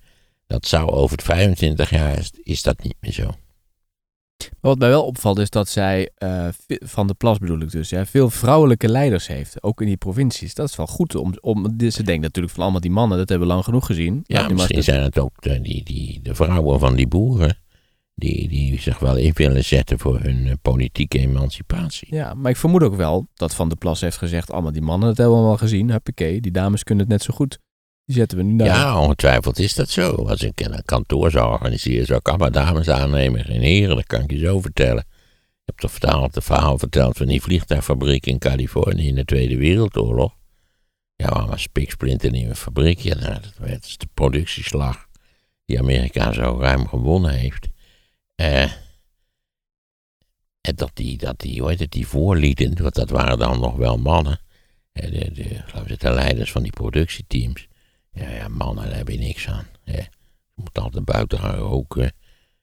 [0.47, 3.31] Dat zou over 25 jaar is, is dat niet meer zo.
[4.39, 7.89] Maar wat mij wel opvalt is dat zij, eh, van de plas bedoel ik dus,
[7.89, 9.63] ja, veel vrouwelijke leiders heeft.
[9.63, 10.55] Ook in die provincies.
[10.55, 11.15] Dat is wel goed.
[11.15, 14.23] Om, om, ze denkt natuurlijk van allemaal die mannen, dat hebben we lang genoeg gezien.
[14.27, 17.59] Ja, misschien zijn het ook de, die, die, de vrouwen van die boeren.
[18.15, 22.15] Die, die zich wel in willen zetten voor hun eh, politieke emancipatie.
[22.15, 25.09] Ja, maar ik vermoed ook wel dat Van der Plas heeft gezegd, allemaal die mannen,
[25.09, 25.91] dat hebben we al gezien.
[25.91, 27.59] Huppakee, die dames kunnen het net zo goed.
[28.07, 28.65] Die zetten we nu.
[28.65, 30.13] Ja, ongetwijfeld is dat zo.
[30.13, 33.45] Als ik een kantoor zou organiseren, zou ik allemaal dames aannemen.
[33.45, 35.05] Geen heren, dat kan ik je zo vertellen.
[35.67, 39.57] Ik heb toch vertaald, het verhaal verteld van die vliegtuigfabriek in Californië in de Tweede
[39.57, 40.37] Wereldoorlog.
[41.17, 42.99] Ja, allemaal spiksplinter nieuwe fabriek.
[42.99, 45.07] Ja, nou, dat werd de productieslag
[45.65, 47.69] die Amerika zo ruim gewonnen heeft.
[48.35, 48.63] Eh,
[50.61, 53.99] en dat die, dat die, hoe heet die voorlieden, want dat waren dan nog wel
[53.99, 54.41] mannen.
[54.93, 57.69] De, de, de leiders van die productieteams.
[58.17, 59.67] Ja, ja, mannen, daar heb je niks aan.
[59.85, 60.01] Hè.
[60.01, 62.13] Ze moeten altijd buiten gaan roken.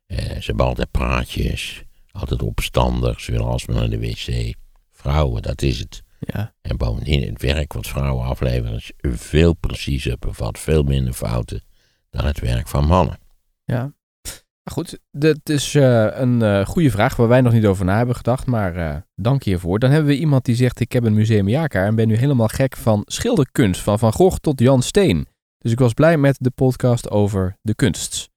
[0.06, 1.84] Eh, ze hebben altijd praatjes.
[2.12, 3.22] Altijd opstandig.
[3.22, 4.54] Ze willen alsmaar naar de wc.
[4.92, 6.04] Vrouwen, dat is het.
[6.20, 6.54] Ja.
[6.62, 11.64] En bovendien, het werk wat vrouwen afleveren is veel preciezer, bevat veel minder fouten
[12.10, 13.20] dan het werk van mannen.
[13.66, 13.94] ja.
[14.72, 18.16] Goed, dit is eh, een eh, goede vraag waar wij nog niet over na hebben
[18.16, 19.80] gedacht, maar eh, dank hiervoor.
[19.80, 22.78] Dan hebben we iemand die zegt, ik heb een museumjaarkaart en ben nu helemaal gek
[22.78, 25.28] van schilderkunst, van Van Gogh tot Jan Steen.
[25.64, 28.30] Dus ik was blij met de podcast over de kunst.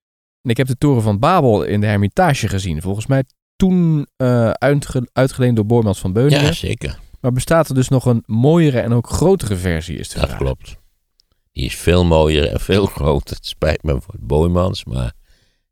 [0.43, 2.83] En ik heb de Toren van Babel in de Hermitage gezien.
[2.83, 3.25] Volgens mij
[3.57, 6.45] toen eh, uitge- uitgeleend door Boormans van Beuningen.
[6.45, 6.99] Ja, zeker.
[7.21, 10.39] Maar bestaat er dus nog een mooiere en ook grotere versie, is de Dat vraag.
[10.39, 10.77] klopt.
[11.53, 13.37] Die is veel mooier en veel groter.
[13.37, 15.13] Het spijt me voor het Boymans, maar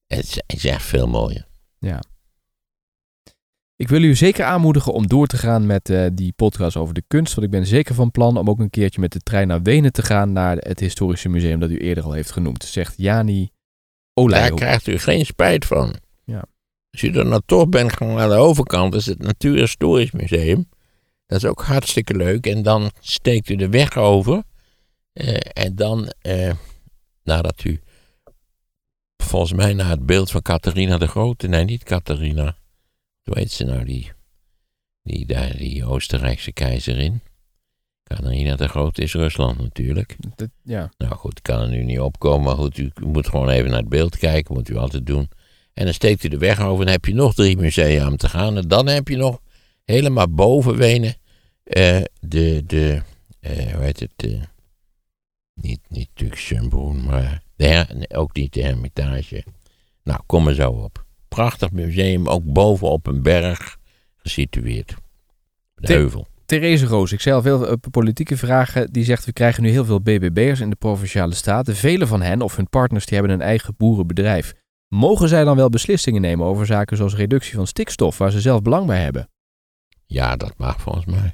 [0.07, 1.47] het is, echt veel mooier.
[3.77, 7.05] Ik wil u zeker aanmoedigen om door te gaan met eh, die podcast over de
[7.07, 7.35] kunst.
[7.35, 9.93] Want ik ben zeker van plan om ook een keertje met de trein naar Wenen
[9.93, 10.33] te gaan.
[10.33, 12.65] Naar het historische museum dat u eerder al heeft genoemd.
[12.65, 14.57] Zegt Jani Daar Olijhoek.
[14.57, 15.95] krijgt u geen spijt van.
[16.25, 16.45] Ja.
[16.91, 20.69] Als u er nou toch bent, gewoon aan de overkant is het Natuurhistorisch Museum.
[21.27, 22.47] Dat is ook hartstikke leuk.
[22.47, 24.43] En dan steekt u de weg over.
[25.13, 26.53] Eh, en dan, eh,
[27.23, 27.81] nadat u
[29.17, 32.57] volgens mij naar het beeld van Catharina de Grote, nee niet Catharina,
[33.25, 34.13] hoe heet ze nou, die,
[35.03, 37.21] die, daar, die Oostenrijkse keizerin.
[38.03, 40.17] Catharina de Grote is Rusland natuurlijk.
[40.37, 40.91] Dat- ja.
[40.99, 43.79] Nou goed, ik kan er nu niet opkomen, maar goed, u moet gewoon even naar
[43.81, 45.29] het beeld kijken, moet u altijd doen.
[45.73, 48.17] En dan steekt u de weg over en dan heb je nog drie musea om
[48.17, 48.57] te gaan.
[48.57, 49.41] En dan heb je nog
[49.85, 51.15] helemaal boven Wenen
[51.63, 53.03] eh, de, de
[53.41, 54.43] eh, hoe heet het, eh,
[55.55, 59.45] niet, niet Schönbrunn, maar de her- ook niet de Hermitage.
[60.03, 61.04] Nou, kom er zo op.
[61.35, 63.77] Prachtig museum, ook boven op een berg
[64.17, 64.95] gesitueerd.
[65.75, 66.27] De heuvel.
[66.47, 68.93] Therese Roos, ik zei al veel eh, politieke vragen.
[68.93, 71.77] Die zegt, we krijgen nu heel veel BBB'ers in de Provinciale Staten.
[71.77, 74.55] Vele van hen of hun partners die hebben een eigen boerenbedrijf.
[74.89, 78.63] Mogen zij dan wel beslissingen nemen over zaken zoals reductie van stikstof, waar ze zelf
[78.63, 79.29] belang bij hebben?
[80.07, 81.33] Ja, dat mag volgens mij.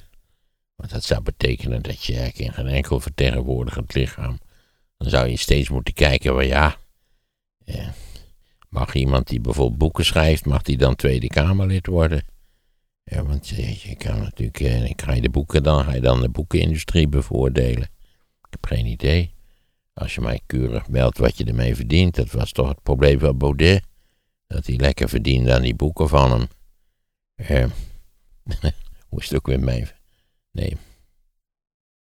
[0.77, 4.39] Want dat zou betekenen dat je eigenlijk in geen enkel vertegenwoordigend lichaam.
[4.97, 6.77] Dan zou je steeds moeten kijken, waar ja.
[7.65, 7.89] eh,
[8.71, 12.25] mag iemand die bijvoorbeeld boeken schrijft, mag die dan Tweede Kamerlid worden?
[13.03, 16.29] Ja, want je kan natuurlijk, eh, ga je de boeken dan, ga je dan de
[16.29, 17.89] boekenindustrie bevoordelen?
[18.43, 19.35] Ik heb geen idee.
[19.93, 23.39] Als je mij keurig meldt wat je ermee verdient, dat was toch het probleem van
[23.39, 23.85] Baudet.
[24.47, 26.47] Dat hij lekker verdiende aan die boeken van hem.
[27.35, 27.71] Eh,
[29.09, 29.89] hoe is het ook weer mijn...
[30.53, 30.77] Nee.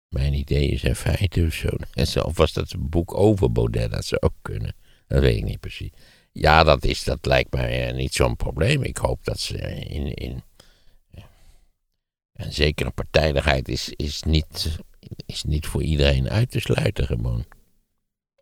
[0.09, 1.69] Mijn idee is in feite of zo.
[2.29, 3.91] Of was dat een boek over Baudet?
[3.91, 4.75] Dat zou ook kunnen.
[5.07, 5.91] Dat weet ik niet precies.
[6.41, 8.83] Ja, dat, is, dat lijkt mij eh, niet zo'n probleem.
[8.83, 10.15] Ik hoop dat ze in...
[10.15, 10.43] in
[12.37, 14.79] en zekere partijdigheid is, is, niet,
[15.27, 17.45] is niet voor iedereen uit te sluiten gewoon.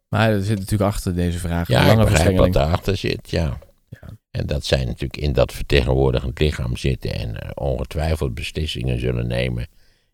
[0.09, 3.59] Maar er zit natuurlijk achter deze vraag Ja, ik begrijp wat daarachter zit, ja.
[3.89, 4.09] Ja.
[4.31, 9.67] En dat zij natuurlijk in dat vertegenwoordigend lichaam zitten en eh, ongetwijfeld beslissingen zullen nemen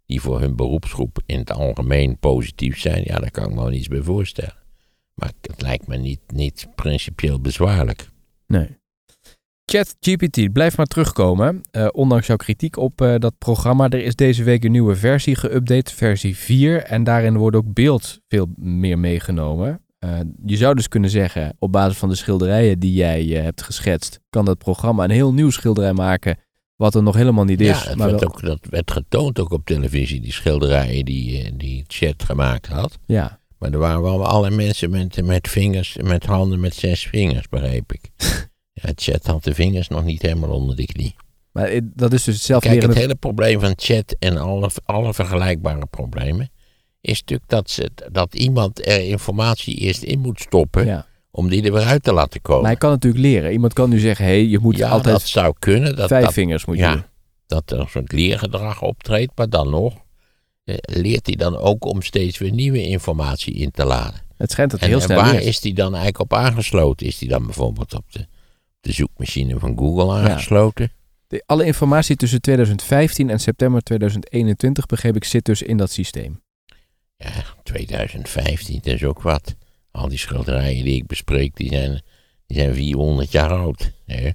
[0.06, 3.02] die voor hun beroepsgroep in het algemeen positief zijn.
[3.04, 4.59] Ja, daar kan ik me wel iets bij voorstellen.
[5.20, 8.08] Maar het lijkt me niet, niet principieel bezwaarlijk.
[8.46, 8.78] Nee.
[9.64, 11.60] ChatGPT, blijf maar terugkomen.
[11.70, 13.88] Eh, ondanks jouw kritiek op eh, dat programma.
[13.88, 16.82] Er is deze week een nieuwe versie geüpdate, versie 4.
[16.82, 19.80] En daarin wordt ook beeld veel meer meegenomen.
[19.98, 24.20] Eh, je zou dus kunnen zeggen, op basis van de schilderijen die jij hebt geschetst,
[24.30, 26.38] kan dat programma een heel nieuw schilderij maken,
[26.76, 27.82] wat er nog helemaal niet is.
[27.82, 31.56] ja, het maar werd wel- ook, dat werd getoond ook op televisie, die schilderijen die,
[31.56, 32.98] die Chat gemaakt had.
[33.06, 33.39] ja.
[33.60, 37.92] Maar er waren wel alle mensen met, met vingers, met handen met zes vingers, begreep
[37.92, 38.10] ik.
[38.82, 41.14] ja, Chat had de vingers nog niet helemaal onder de knie.
[41.52, 45.14] maar eh, dat is dus zelf Kijk, het hele probleem van chat en alle, alle
[45.14, 46.50] vergelijkbare problemen
[47.00, 51.62] is natuurlijk dat, ze, dat iemand er informatie eerst in moet stoppen Ja, om die
[51.62, 52.60] er weer uit te laten komen.
[52.60, 53.52] Maar hij kan natuurlijk leren.
[53.52, 55.96] Iemand kan nu zeggen, hé, hey, je moet ja, altijd dat zou kunnen.
[55.96, 57.04] Dat, vijf dat, vingers moet je ja, doen.
[57.46, 59.94] dat er een soort leergedrag optreedt, maar dan nog
[60.80, 64.20] leert hij dan ook om steeds weer nieuwe informatie in te laden.
[64.36, 65.44] Het schijnt dat En, heel en snel waar leert.
[65.44, 67.06] is die dan eigenlijk op aangesloten?
[67.06, 68.26] Is die dan bijvoorbeeld op de,
[68.80, 70.92] de zoekmachine van Google aangesloten?
[71.26, 76.42] De- alle informatie tussen 2015 en september 2021, begreep ik, zit dus in dat systeem.
[77.16, 77.32] Ja,
[77.62, 79.54] 2015, dat is ook wat.
[79.90, 82.02] Al die schilderijen die ik bespreek, die zijn,
[82.46, 83.90] die zijn 400 jaar oud.
[84.06, 84.30] Hè?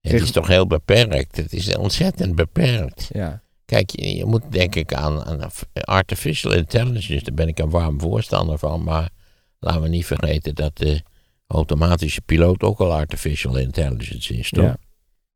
[0.00, 1.36] Het is toch heel beperkt.
[1.36, 3.08] Het is ontzettend beperkt.
[3.12, 3.42] Ja.
[3.66, 8.00] Kijk, je, je moet denk ik aan, aan artificial intelligence, daar ben ik een warm
[8.00, 8.82] voorstander van.
[8.84, 9.10] Maar
[9.58, 11.02] laten we niet vergeten dat de
[11.46, 14.64] automatische piloot ook al artificial intelligence is, toch?
[14.64, 14.76] Ja.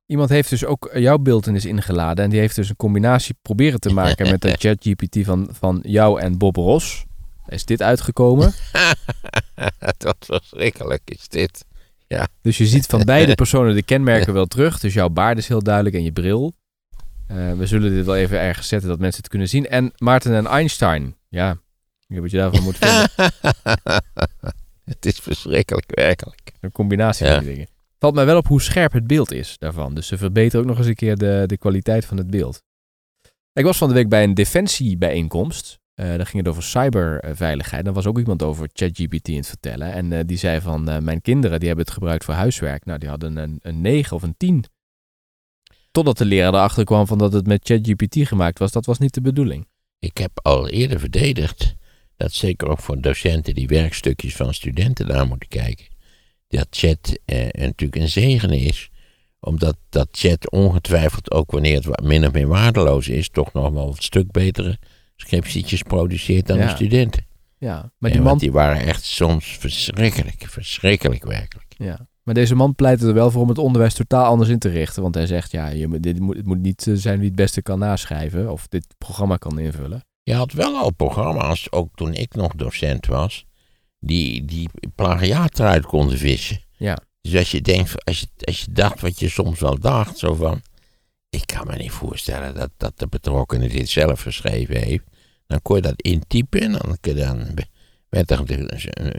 [0.07, 2.25] Iemand heeft dus ook jouw beeldenis ingeladen.
[2.25, 6.21] En die heeft dus een combinatie proberen te maken met de ChatGPT van, van jou
[6.21, 7.05] en Bob Ross.
[7.47, 8.53] Is dit uitgekomen?
[9.99, 11.65] Wat verschrikkelijk is dit.
[12.41, 14.81] Dus je ziet van beide personen de kenmerken wel terug.
[14.81, 16.55] Dus jouw baard is heel duidelijk en je bril.
[17.31, 19.67] Eh, we zullen dit wel even ergens zetten dat mensen het kunnen zien.
[19.69, 21.17] En Maarten en Einstein.
[21.29, 21.59] Ja, ik
[22.07, 23.11] weet wat je daarvan moet vinden.
[24.95, 26.53] het is verschrikkelijk, werkelijk.
[26.61, 27.35] Een combinatie Ja.
[27.35, 27.69] van die dingen.
[27.99, 29.95] Valt mij wel op hoe scherp het beeld is daarvan.
[29.95, 32.63] Dus ze verbeteren ook nog eens een keer de, de kwaliteit van het beeld.
[33.53, 35.79] Ik was van de week bij een defensiebijeenkomst.
[35.95, 37.85] Eh daar ging het over cyberveiligheid.
[37.85, 39.93] Daar was ook iemand over ChatGPT in het vertellen.
[39.93, 42.85] En eh, die zei van, mijn kinderen die hebben het gebruikt voor huiswerk.
[42.85, 44.65] Nou, die hadden een, een 9 of een 10.
[45.91, 48.73] Totdat de leraar erachter kwam van dat het met ChatGPT gemaakt was.
[48.73, 49.67] Dat was niet de bedoeling.
[49.99, 51.75] Ik heb al eerder verdedigd
[52.17, 55.87] dat zeker ook voor docenten die werkstukjes van studenten naar moeten kijken,
[56.49, 58.91] dat chat eh, natuurlijk een zegen is.
[59.41, 63.89] Omdat dat chat ongetwijfeld ook wanneer het min of meer waardeloos is, toch nog wel
[63.89, 64.79] een stuk betere
[65.17, 66.67] scriptietjes produceert dan Ja.
[66.67, 67.27] de studenten.
[67.59, 71.75] Ja, maar Maar die man die waren echt soms verschrikkelijk, verschrikkelijk werkelijk.
[71.77, 72.09] Ja.
[72.31, 75.03] Maar deze man pleit er wel voor om het onderwijs totaal anders in te richten.
[75.03, 77.37] Want hij zegt, ja, je, moet- dit moet, het moet niet eh, zijn wie het
[77.37, 78.51] beste kan naschrijven.
[78.53, 80.05] Of dit programma kan invullen.
[80.23, 83.47] Je had wel al programma's, ook toen ik nog docent was,
[83.99, 86.61] die, die plagiaat eruit konden vissen.
[86.77, 86.99] Ja.
[87.21, 90.35] Dus als je denkt, als je, als je dacht wat je soms wel dacht, zo
[90.35, 90.61] van,
[91.31, 95.05] ik kan me niet voorstellen dat, dat de betrokkenen dit zelf geschreven heeft.
[95.47, 97.47] Dan kon je dat intypen en dan, dan
[98.09, 98.43] werd er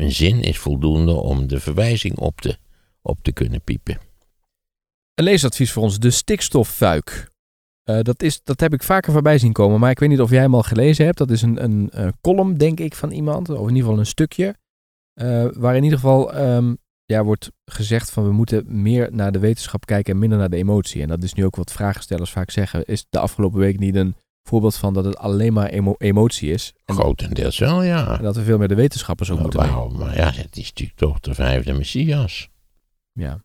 [0.02, 2.58] een zin is voldoende om de verwijzing op te,
[3.02, 3.98] op te kunnen piepen.
[5.14, 7.30] Een leesadvies voor ons, de stikstoffuik.
[7.84, 10.30] Eh, dat, is, dat heb ik vaker voorbij zien komen, maar ik weet niet of
[10.30, 11.18] jij hem al gelezen hebt.
[11.18, 11.92] Dat is een, een,
[12.22, 14.56] column, denk ik, van iemand, of in ieder geval een stukje.
[15.14, 16.74] eh, waar in ieder geval ehm,
[17.06, 20.56] ja, wordt gezegd van we moeten meer naar de wetenschap kijken en minder naar de
[20.58, 21.02] emotie.
[21.02, 22.86] En dat is nu ook wat vragenstellers vaak zeggen.
[22.86, 26.74] Is de afgelopen week niet een voorbeeld van dat het alleen maar emo- emotie is?
[26.86, 28.18] En, Grotendeels wel, ja.
[28.18, 29.98] en dat we veel meer de wetenschappers ook Maar moeten waarom?
[29.98, 32.50] Maar ja, het is natuurlijk toch de vijfde Messias.
[33.12, 33.44] Ja,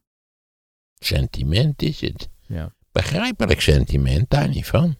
[0.99, 2.29] Sentiment is het.
[2.47, 2.75] ja.
[2.93, 4.97] Begrijpelijk sentiment, daar niet van.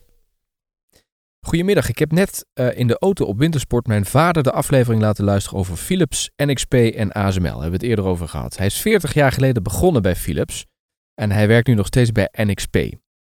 [1.45, 5.23] Goedemiddag, ik heb net eh, in de auto op Wintersport mijn vader de aflevering laten
[5.25, 7.41] luisteren over Philips, NXP en ASML.
[7.43, 8.57] Daar hebben we het eerder over gehad.
[8.57, 10.65] Hij is 40 jaar geleden begonnen bij Philips
[11.13, 12.75] en hij werkt nu nog steeds bij NXP.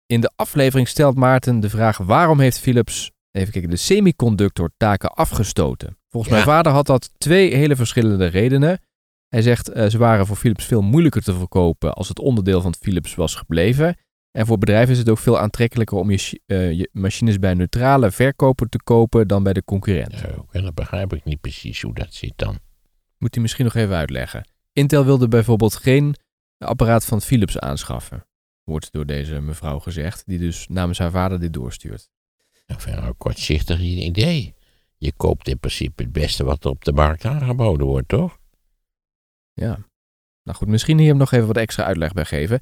[0.05, 5.97] In de aflevering stelt Maarten de vraag waarom heeft Philips, even kijken, de semiconductor-taken afgestoten.
[6.09, 6.39] Volgens Ja.
[6.39, 8.79] mijn vader had dat twee hele verschillende redenen.
[9.27, 12.75] Hij zegt eh, ze waren voor Philips veel moeilijker te verkopen als het onderdeel van
[12.79, 13.97] Philips was gebleven.
[14.31, 17.57] En voor bedrijven is het ook veel aantrekkelijker om je, eh, je machines bij een
[17.57, 20.19] neutrale verkoper te kopen dan bij de concurrent.
[20.51, 22.59] Ja, dan begrijp ik niet precies hoe dat zit dan.
[23.17, 24.47] Moet hij misschien nog even uitleggen.
[24.73, 26.15] Intel wilde bijvoorbeeld geen
[26.57, 28.25] apparaat van Philips aanschaffen.
[28.63, 32.09] Wordt door deze mevrouw gezegd, die dus namens haar vader dit doorstuurt.
[32.65, 34.53] Een verder kortzichtig idee.
[34.97, 38.37] Je koopt in principe het beste wat er op de markt aangeboden wordt, toch?
[39.61, 39.77] Ja.
[40.43, 42.59] Nou goed, misschien hier nog even wat extra uitleg bij geven.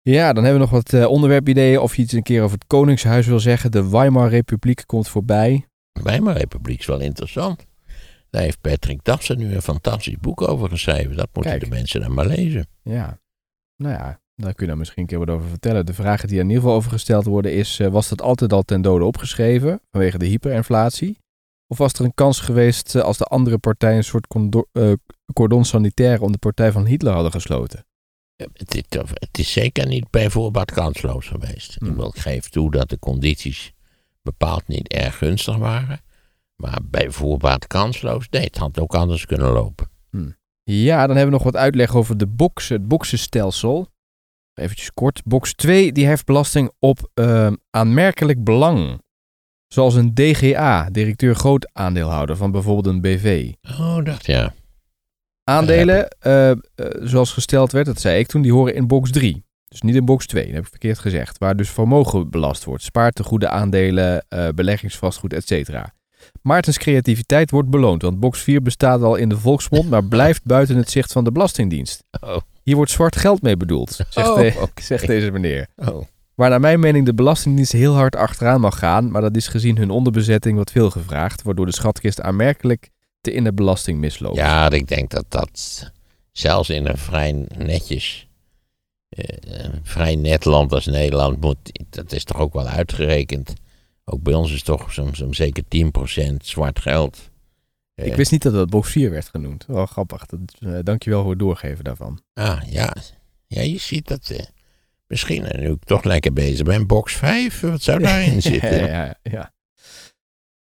[0.00, 1.78] Ja, dan hebben we nog wat eh, onderwerpideeën.
[1.78, 3.70] Of je iets een keer over het Koningshuis wil zeggen.
[3.70, 5.66] De Weimar Republiek komt voorbij.
[5.92, 7.66] Weimar Republiek is wel interessant.
[8.30, 11.16] Daar heeft Patrick Dassen nu een fantastisch boek over geschreven.
[11.16, 11.64] Dat moeten Kijk.
[11.64, 12.66] de mensen dan maar lezen.
[12.82, 13.18] Ja,
[13.76, 15.86] nou ja, daar kun je dan misschien een keer wat over vertellen.
[15.86, 17.78] De vragen die er in ieder geval over gesteld worden is...
[17.80, 21.18] eh, was dat altijd al ten dode opgeschreven vanwege de hyperinflatie?
[21.66, 24.26] Of was er een kans geweest eh, als de andere partijen een soort
[25.32, 27.86] cordon sanitaire om de partij van Hitler hadden gesloten?
[28.36, 31.76] Het is, het is zeker niet bij voorbaat kansloos geweest.
[31.78, 32.00] Hmm.
[32.00, 33.72] Ik geef toe dat de condities
[34.22, 36.00] bepaald niet erg gunstig waren.
[36.56, 39.90] Maar bij voorbaat kansloos, nee, het had ook anders kunnen lopen.
[40.64, 43.90] Ja, dan hebben we nog wat uitleg over de box, het boxenstelsel.
[44.54, 45.22] Eventjes kort.
[45.24, 49.02] Box 2 die heeft belasting op eh, aanmerkelijk belang.
[49.68, 53.52] Zoals een DGA, directeur groot aandeelhouder van bijvoorbeeld een BV.
[53.62, 54.54] Oh, dacht ja.
[55.44, 56.56] Aandelen, eh, eh,
[57.00, 59.44] zoals gesteld werd, dat zei ik toen, die horen in box 3.
[59.68, 61.38] Dus niet in box 2, dat heb ik verkeerd gezegd.
[61.38, 62.82] Waar dus vermogen belast wordt.
[62.82, 65.70] Spaartegoeden, aandelen, eh, beleggingsvastgoed, etc.
[66.42, 70.76] Maartens creativiteit wordt beloond, want box 4 bestaat al in de volksmond, maar blijft buiten
[70.76, 72.04] het zicht van de Belastingdienst.
[72.20, 72.36] Oh.
[72.62, 74.82] Hier wordt zwart geld mee bedoeld, zegt, Oh, de- oké.
[74.82, 75.66] zegt deze meneer.
[75.76, 76.04] Oh.
[76.34, 79.76] Waar naar mijn mening de Belastingdienst heel hard achteraan mag gaan, maar dat is gezien
[79.76, 82.90] hun onderbezetting wat veel gevraagd, waardoor de schatkist aanmerkelijk
[83.22, 84.36] te in de belasting misloopt.
[84.36, 85.90] Ja, ik denk dat dat
[86.32, 88.28] zelfs in een vrij netjes,
[89.08, 91.56] eh, een vrij net land als Nederland moet,
[91.90, 93.52] dat is toch ook wel uitgerekend.
[94.04, 97.30] Ook bij ons is toch soms soms zeker 10% zwart geld.
[97.94, 99.64] Eh, Ik wist niet dat dat box 4 werd genoemd.
[99.66, 100.26] Wel grappig.
[100.26, 102.20] Dat, eh, dankjewel voor het doorgeven daarvan.
[102.34, 102.94] Ah, ja.
[103.46, 104.30] Ja, je ziet dat.
[104.30, 104.44] eh,
[105.06, 108.78] misschien, en nu ik toch lekker bezig ben, box 5, wat zou daarin zitten?
[108.78, 109.51] ja, ja, ja.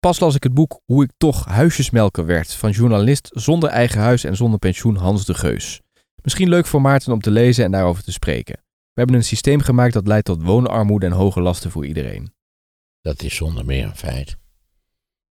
[0.06, 4.24] Pas las ik het boek Hoe ik toch huisjesmelker werd van journalist zonder eigen huis
[4.24, 5.80] en zonder pensioen Hans de Geus.
[6.22, 8.54] Misschien leuk voor Maarten om te lezen en daarover te spreken.
[8.64, 12.32] We hebben een systeem gemaakt dat leidt tot woonarmoede en hoge lasten voor iedereen.
[13.00, 14.36] Dat is zonder meer een feit.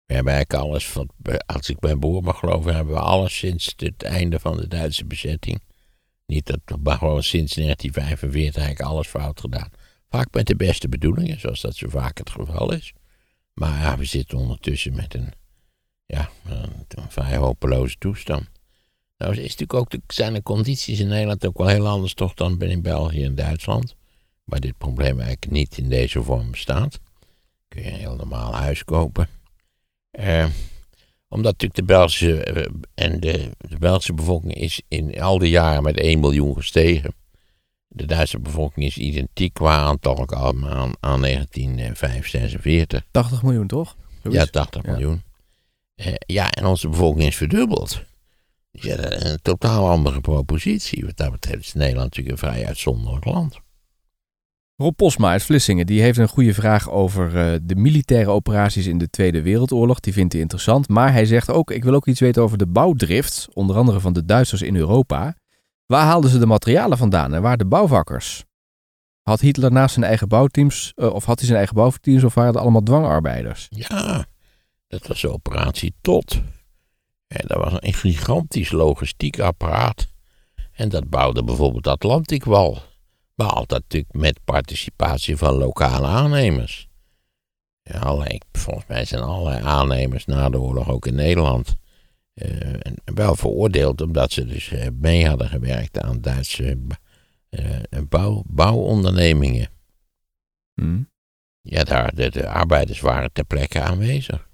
[0.05, 1.09] We hebben eigenlijk alles, van,
[1.45, 5.05] als ik mijn boer mag geloven, hebben we alles sinds het einde van de Duitse
[5.05, 5.63] bezetting.
[6.25, 9.69] Niet dat, maar gewoon sinds 1945 eigenlijk alles fout gedaan.
[10.09, 12.93] Vaak met de beste bedoelingen, zoals dat zo vaak het geval is.
[13.55, 15.33] Maar ja, we zitten ondertussen met een,
[16.05, 18.49] ja, een, vrij hopeloze toestand.
[19.17, 22.33] Nou, is natuurlijk ook de, zijn de condities in Nederland ook wel heel anders toch
[22.33, 23.95] dan in België en Duitsland.
[24.43, 26.99] Waar dit probleem eigenlijk niet in deze vorm bestaat.
[27.67, 29.27] Kun je een heel normaal huis kopen.
[30.11, 30.45] Eh,
[31.27, 35.83] omdat natuurlijk de Belgische, eh, en de, de Belgische bevolking is in al die jaren
[35.83, 37.13] met 1 miljoen gestegen.
[37.95, 43.05] De Duitse bevolking is identiek qua aantal aan, aan 1946.
[43.11, 43.95] 80 miljoen, toch?
[44.23, 44.43] Zoiets?
[44.43, 44.91] Ja, 80 Ja.
[44.91, 45.23] miljoen.
[45.95, 48.01] Eh, ja, en onze bevolking is verdubbeld.
[48.71, 51.05] Dus ja, een totaal andere propositie.
[51.05, 53.59] Wat dat betreft is Nederland natuurlijk een vrij uitzonderlijk land.
[54.75, 58.97] Rob Posma uit Vlissingen die heeft een goede vraag over eh, de militaire operaties in
[58.97, 59.99] de Tweede Wereldoorlog.
[59.99, 60.87] Die vindt hij interessant.
[60.89, 64.13] Maar hij zegt ook, ik wil ook iets weten over de bouwdrift, onder andere van
[64.13, 65.35] de Duitsers in Europa.
[65.85, 68.43] Waar haalden ze de materialen vandaan en waar de bouwvakkers?
[69.21, 72.51] Had Hitler naast zijn eigen bouwteams, eh, of had hij zijn eigen bouwteams, of waren
[72.51, 73.67] het allemaal dwangarbeiders?
[73.69, 74.25] Ja,
[74.87, 76.41] dat was de operatie Tot.
[77.27, 80.07] En dat was een gigantisch logistiek apparaat.
[80.71, 82.81] En dat bouwde bijvoorbeeld de Atlantikwal.
[83.35, 86.87] Maar altijd natuurlijk met participatie van lokale aannemers.
[87.81, 88.17] Ja,
[88.51, 91.75] volgens mij zijn allerlei aannemers na de oorlog ook in Nederland
[93.13, 96.77] wel veroordeeld omdat ze dus eh, mee hadden gewerkt aan Duitse
[97.49, 97.79] eh,
[98.09, 99.69] bouw, bouwondernemingen.
[100.81, 101.01] Hm.
[101.61, 104.49] Ja, daar, de, de arbeiders waren ter plekke aanwezig.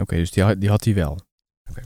[0.00, 1.18] Oké, dus die, had- die had hij wel.
[1.70, 1.82] Oké.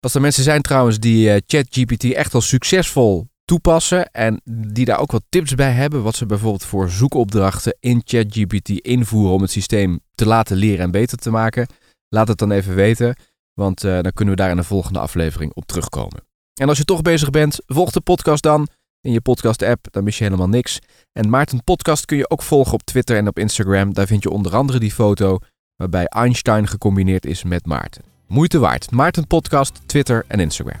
[0.00, 4.98] Als er mensen zijn trouwens die eh, ChatGPT echt al succesvol toepassen en die daar
[5.00, 9.50] ook wat tips bij hebben, wat ze bijvoorbeeld voor zoekopdrachten in ChatGPT invoeren om het
[9.50, 11.66] systeem te laten leren en beter te maken,
[12.08, 13.16] laat het dan even weten,
[13.60, 16.22] want eh, dan kunnen we daar in de volgende aflevering op terugkomen.
[16.60, 18.68] En als je toch bezig bent, volg de podcast dan
[19.00, 20.78] in je podcast-app, dan mis je helemaal niks.
[21.12, 23.94] En Maarten Podcast kun je ook volgen op Twitter en op Instagram.
[23.94, 25.38] Daar vind je onder andere die foto
[25.76, 28.02] waarbij Einstein gecombineerd is met Maarten.
[28.26, 28.90] Moeite waard.
[28.90, 30.80] Maarten Podcast, Twitter en Instagram.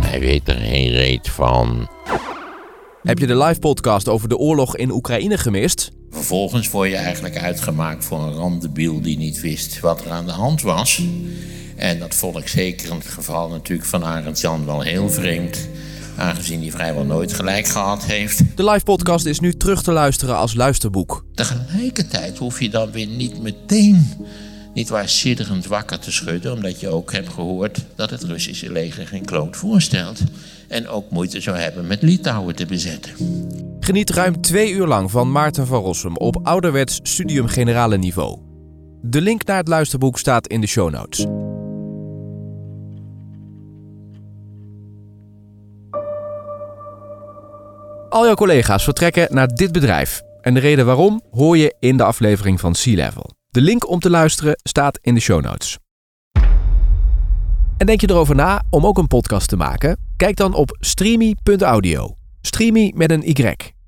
[0.00, 1.88] Hij weet er geen reet van.
[3.02, 5.90] Heb je de live podcast over de oorlog in Oekraïne gemist?
[6.10, 10.32] Vervolgens word je eigenlijk uitgemaakt voor een randebiel die niet wist wat er aan de
[10.32, 11.02] hand was.
[11.76, 15.68] En dat vond ik zeker in het geval natuurlijk van Arend Jan wel heel vreemd.
[16.16, 18.56] Aangezien hij vrijwel nooit gelijk gehad heeft.
[18.56, 21.24] De live podcast is nu terug te luisteren als luisterboek.
[21.34, 24.10] Tegelijkertijd hoef je dan weer niet meteen,
[24.74, 26.52] niet waar sidderend wakker te schudden.
[26.52, 30.20] Omdat je ook hebt gehoord dat het Russische leger geen kloot voorstelt.
[30.72, 33.12] En ook moeite zou hebben met Litouwen te bezetten.
[33.80, 38.38] Geniet ruim twee uur lang van Maarten van Rossum op ouderwets studium generale niveau.
[39.02, 41.26] De link naar het luisterboek staat in de show notes.
[48.08, 50.22] Al jouw collega's vertrekken naar dit bedrijf.
[50.40, 53.30] En de reden waarom hoor je in de aflevering van Sea Level.
[53.50, 55.81] De link om te luisteren staat in de show notes.
[57.82, 59.96] En denk je erover na om ook een podcast te maken?
[60.16, 62.16] Kijk dan op streamy.audio.
[62.40, 63.81] Streamy met een Y.